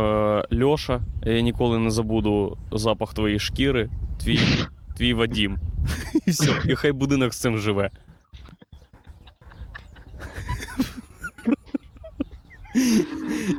[0.62, 3.90] Льоша, я ніколи не забуду запах твоєї шкіри,
[4.24, 4.40] твій,
[4.96, 5.58] твій Вадім.
[6.26, 7.90] І все, і хай будинок з цим живе.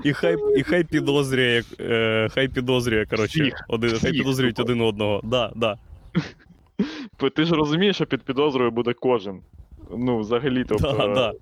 [0.03, 5.21] І хай, і хай підозрює, е, хай підозрює, коротше, один, хай підозрюють один одного.
[5.23, 5.77] Да, да.
[7.35, 9.41] Ти ж розумієш, що під підозрою буде кожен.
[9.97, 10.91] Ну, взагалі, тобто.
[10.97, 11.33] Да, да.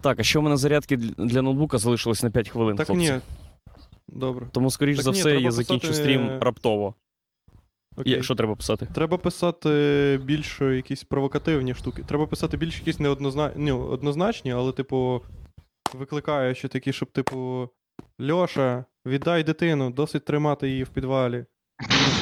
[0.00, 3.12] Так, а що в мене зарядки для ноутбука залишилось на 5 хвилин, Так хлопці.
[3.12, 3.20] ні.
[4.08, 4.46] Добре.
[4.52, 6.94] Тому, скоріш Так за все, треба я закінчу писати- стрім раптово.
[7.96, 8.22] Окей.
[8.22, 8.86] Що треба писати?
[8.94, 12.02] Треба писати більш якісь провокативні штуки.
[12.08, 15.20] Треба писати більш якісь неоднозначні, ну, однозначні, але, типу,
[15.94, 17.68] викликаючи такі, щоб, типу,
[18.30, 21.44] Льоша, віддай дитину, досить тримати її в підвалі.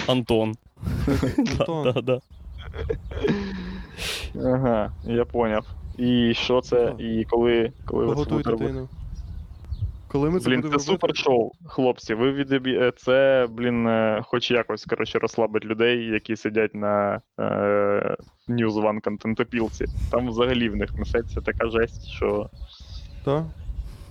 [0.06, 0.54] Антон.
[1.38, 2.20] Антон, Да, да, да.
[4.44, 5.66] Ага, я поняв.
[5.98, 6.94] І що це?
[6.98, 8.64] І коли, коли ви це будете робити?
[8.72, 8.88] дитину.
[10.08, 12.14] Коли ми це Блін, це супер шоу, хлопці.
[12.14, 12.74] Ви відебі...
[12.74, 18.16] е, Це, блін, е, хоч якось, коротше, розслабить людей, які сидять на е...
[18.48, 19.84] News One контентопілці.
[20.10, 22.50] Там взагалі в них несеться така жесть, що.
[23.24, 23.44] Так,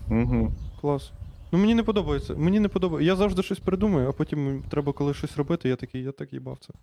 [0.09, 0.51] Угу.
[0.81, 1.11] клас.
[1.51, 2.33] Ну мені не подобається.
[2.33, 3.11] Мені не подобається.
[3.11, 6.57] Я завжди щось придумаю, а потім треба коли щось робити, я такий, я так їбав
[6.59, 6.73] це.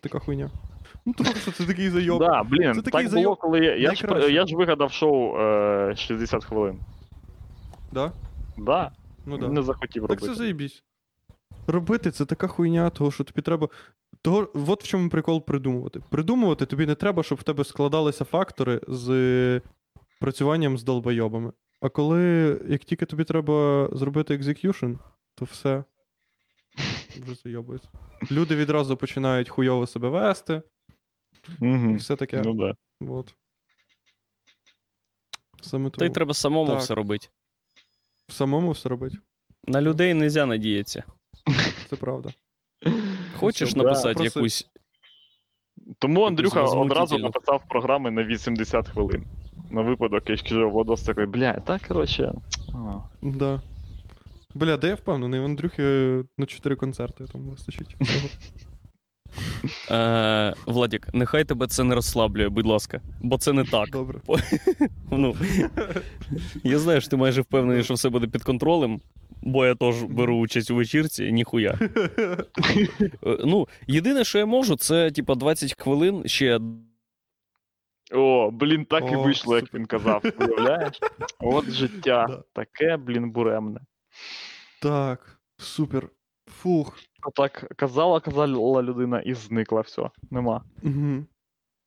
[0.00, 0.50] Така хуйня.
[1.06, 2.18] Ну тому що це такий зайоб.
[2.18, 3.76] Да, блін, Це такий так було, коли я.
[3.76, 5.94] Я ж, я ж вигадав шоу е...
[5.96, 6.78] 60 хвилин.
[7.92, 8.12] Да?
[8.58, 8.92] Да,
[9.26, 9.48] Ну да.
[9.48, 10.26] не захотів Так робити.
[10.26, 10.82] це заєбісь.
[11.66, 13.68] Робити це така хуйня, того, що тобі треба.
[14.22, 16.00] Того, от в чому прикол придумувати.
[16.10, 19.62] Придумувати тобі не треба, щоб в тебе складалися фактори з е,
[20.20, 21.52] працюванням з долбойобами.
[21.80, 22.20] А коли,
[22.68, 24.92] як тільки тобі треба зробити execution,
[25.34, 25.84] то все.
[27.22, 27.88] Вже зайобується.
[28.30, 30.62] Люди відразу починають хуйово себе вести.
[31.60, 31.94] Угу.
[31.94, 32.42] Все таке.
[32.44, 32.74] Ну да.
[33.12, 33.34] От.
[35.62, 36.14] Саме Та й тому.
[36.14, 36.80] треба самому Так.
[36.80, 37.28] все робити.
[38.28, 39.18] Самому все робити.
[39.66, 41.02] На людей не можна надіятися.
[41.90, 42.30] Це правда.
[43.36, 43.82] Хочеш Це да.
[43.82, 44.68] написати Просто- якусь.
[45.98, 49.24] Тому Андрюха одразу написав програми на 80 хвилин.
[49.70, 52.32] На випадок, якщо Владос такий, бля, так, коротше.
[52.74, 53.62] а, Да.
[54.54, 55.82] Бля, де я впевнений, в Андрюхи
[56.38, 57.96] на 4 концерти там вистачить.
[59.90, 63.90] Е, Владік, нехай тебе це не розслаблює, будь ласка, бо це не так.
[63.90, 64.20] Добре.
[65.10, 65.36] Ну,
[66.64, 69.00] я знаю, що ти майже впевнений, що все буде під контролем,
[69.42, 71.78] бо я теж беру участь у вечірці, ніхуя.
[73.26, 76.60] Е, Ну, єдине, що я можу, це типа 20 хвилин ще.
[78.12, 80.22] О, блін, так і О, вийшло, як він казав.
[80.40, 81.00] Уявляєш?
[81.40, 82.26] От життя.
[82.28, 82.42] Да.
[82.52, 83.80] Таке, блін, буремне.
[84.84, 86.08] Так, супер.
[86.46, 86.98] Фух.
[87.34, 90.10] Так казала, казала людина і зникла все.
[90.30, 90.64] Нема.
[90.82, 91.24] Угу.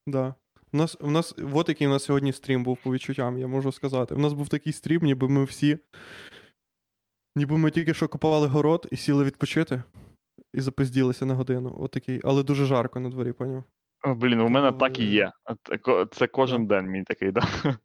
[0.07, 0.35] Да.
[0.73, 3.71] У нас, у нас, от який у нас сьогодні стрім був по відчуттям, я можу
[3.71, 4.15] сказати.
[4.15, 5.79] У нас був такий стрім, ніби ми всі.
[7.35, 9.83] Ніби ми тільки що копали город і сіли відпочити.
[10.53, 11.75] І запизділися на годину.
[11.79, 12.21] От такий.
[12.23, 13.63] Але дуже жарко на дворі, поняв?
[14.05, 15.31] Блін, у мене так і є.
[16.11, 17.47] Це кожен день мій такий, да.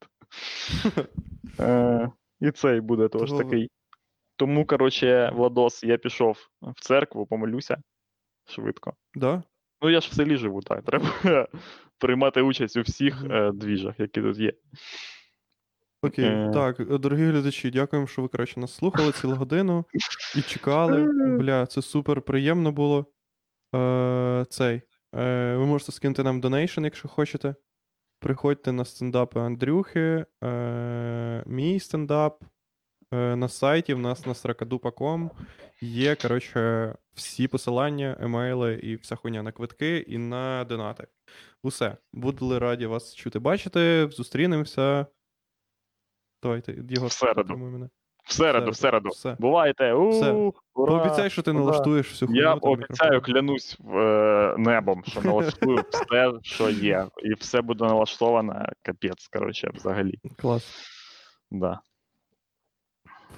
[1.60, 2.10] Е,
[2.40, 3.70] І цей буде теж такий.
[4.42, 7.76] Тому, коротше, Владос, я пішов в церкву, помолюся
[8.48, 8.92] швидко.
[9.14, 9.42] Да?
[9.82, 10.84] Ну, я ж в селі живу, так.
[10.84, 11.08] Треба
[11.98, 14.52] приймати участь у всіх е, двіжах, які тут є.
[16.02, 16.24] Окей.
[16.24, 16.50] Е.
[16.54, 19.84] Так, дорогі глядачі, дякуємо, що ви коротше нас слухали цілу годину
[20.36, 21.02] і чекали.
[21.38, 23.06] Бля, це супер приємно було.
[23.74, 24.82] Е, цей.
[25.14, 27.54] Е, ви можете скинути нам donation, якщо хочете.
[28.18, 32.44] Приходьте на стендапи Андрюхи, е, мій стендап.
[33.12, 35.30] Е, на сайті в нас на srakadupa.com
[35.80, 41.06] є, коротше, всі посилання, емейли і вся хуйня на квитки і на донати.
[41.62, 41.96] Усе.
[42.12, 44.08] Були раді вас чути бачити.
[44.10, 45.06] Зустрінемося.
[46.42, 47.56] Давайте, В середу.
[47.56, 47.88] мене.
[48.24, 49.08] В середу, в середу.
[49.08, 49.36] Все.
[49.38, 49.94] Бувайте.
[49.94, 50.32] Все.
[50.32, 50.52] ура!
[50.74, 51.60] Пообіцяй, що ти ура.
[51.60, 52.42] налаштуєш всю хуйню.
[52.42, 57.06] Я обіцяю, клянусь е, небом, що налаштую все, що є.
[57.22, 60.18] І все буде налаштовано, капець, коротше, взагалі.
[60.38, 60.88] Клас.
[61.50, 61.80] Да.